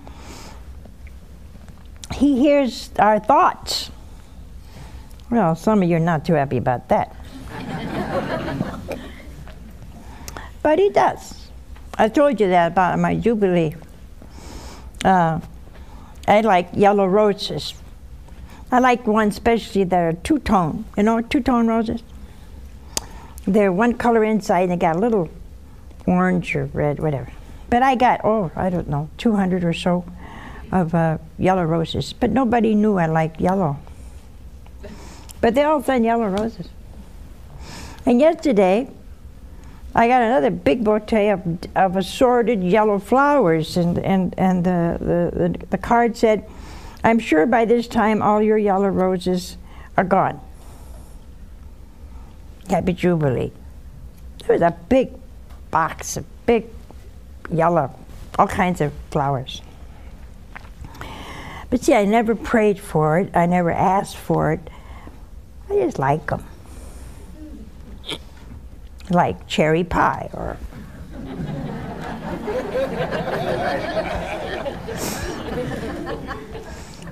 He 2.21 2.37
hears 2.37 2.91
our 2.99 3.19
thoughts. 3.19 3.89
Well, 5.31 5.55
some 5.55 5.81
of 5.81 5.89
you 5.89 5.95
are 5.95 5.99
not 5.99 6.23
too 6.23 6.33
happy 6.33 6.57
about 6.57 6.87
that. 6.89 7.15
But 10.63 10.77
he 10.77 10.89
does. 10.89 11.49
I 11.97 12.07
told 12.07 12.39
you 12.39 12.47
that 12.49 12.73
about 12.73 12.99
my 12.99 13.15
Jubilee. 13.15 13.73
Uh, 15.03 15.39
I 16.27 16.41
like 16.41 16.69
yellow 16.73 17.07
roses. 17.07 17.73
I 18.71 18.77
like 18.77 19.07
one 19.07 19.29
especially 19.29 19.85
that 19.85 19.99
are 19.99 20.13
two 20.13 20.37
tone. 20.37 20.85
You 20.95 21.01
know, 21.01 21.19
two 21.21 21.41
tone 21.41 21.65
roses? 21.65 22.03
They're 23.45 23.73
one 23.73 23.95
color 23.95 24.23
inside 24.23 24.69
and 24.69 24.73
they 24.73 24.77
got 24.77 24.97
a 24.97 24.99
little 24.99 25.31
orange 26.05 26.55
or 26.55 26.65
red, 26.65 26.99
whatever. 26.99 27.31
But 27.71 27.81
I 27.81 27.95
got, 27.95 28.21
oh, 28.23 28.51
I 28.55 28.69
don't 28.69 28.87
know, 28.87 29.09
200 29.17 29.63
or 29.63 29.73
so 29.73 30.05
of 30.71 30.95
uh, 30.95 31.17
yellow 31.37 31.63
roses. 31.63 32.13
But 32.13 32.31
nobody 32.31 32.75
knew 32.75 32.97
I 32.97 33.07
liked 33.07 33.41
yellow. 33.41 33.77
But 35.41 35.55
they 35.55 35.63
all 35.63 35.81
send 35.81 36.05
yellow 36.05 36.27
roses. 36.27 36.69
And 38.05 38.19
yesterday, 38.19 38.89
I 39.93 40.07
got 40.07 40.21
another 40.21 40.49
big 40.49 40.83
bouquet 40.83 41.31
of, 41.31 41.41
of 41.75 41.97
assorted 41.97 42.63
yellow 42.63 42.99
flowers, 42.99 43.75
and, 43.75 43.99
and, 43.99 44.33
and 44.37 44.63
the, 44.63 44.97
the, 44.99 45.49
the, 45.49 45.65
the 45.67 45.77
card 45.77 46.15
said, 46.15 46.47
I'm 47.03 47.19
sure 47.19 47.45
by 47.45 47.65
this 47.65 47.87
time 47.87 48.21
all 48.21 48.41
your 48.41 48.57
yellow 48.57 48.87
roses 48.87 49.57
are 49.97 50.03
gone. 50.03 50.39
Happy 52.69 52.93
Jubilee. 52.93 53.51
There 54.45 54.53
was 54.53 54.61
a 54.61 54.75
big 54.87 55.11
box 55.71 56.15
of 56.17 56.25
big 56.45 56.67
yellow, 57.51 57.93
all 58.39 58.47
kinds 58.47 58.79
of 58.81 58.93
flowers. 59.09 59.61
But 61.71 61.83
see, 61.83 61.95
I 61.95 62.05
never 62.05 62.35
prayed 62.35 62.79
for 62.79 63.17
it, 63.17 63.31
I 63.33 63.47
never 63.47 63.71
asked 63.71 64.17
for 64.17 64.51
it. 64.51 64.69
I 65.67 65.73
just 65.73 65.97
like 65.97 66.27
them 66.27 66.45
like 69.13 69.47
cherry 69.47 69.83
pie 69.83 70.29
or 70.33 70.57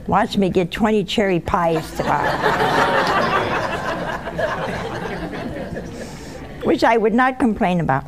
Watch 0.08 0.38
me 0.38 0.50
get 0.50 0.72
20 0.72 1.04
cherry 1.04 1.40
pies 1.40 1.96
tomorrow. 1.96 2.32
Which 6.64 6.84
I 6.84 6.98
would 6.98 7.14
not 7.14 7.38
complain 7.38 7.80
about. 7.80 8.06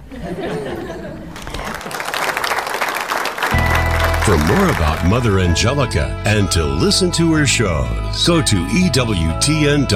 For 4.32 4.38
more 4.38 4.70
about 4.70 5.06
Mother 5.10 5.40
Angelica 5.40 6.24
and 6.26 6.50
to 6.52 6.64
listen 6.64 7.12
to 7.12 7.34
her 7.34 7.46
shows, 7.46 8.26
go 8.26 8.42
to 8.42 8.56
EWTN.com. 8.56 9.90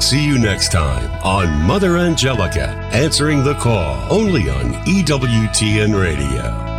See 0.00 0.24
you 0.24 0.38
next 0.38 0.72
time 0.72 1.10
on 1.22 1.60
Mother 1.66 1.98
Angelica, 1.98 2.68
answering 2.94 3.44
the 3.44 3.52
call 3.56 4.10
only 4.10 4.48
on 4.48 4.72
EWTN 4.86 6.02
Radio. 6.02 6.71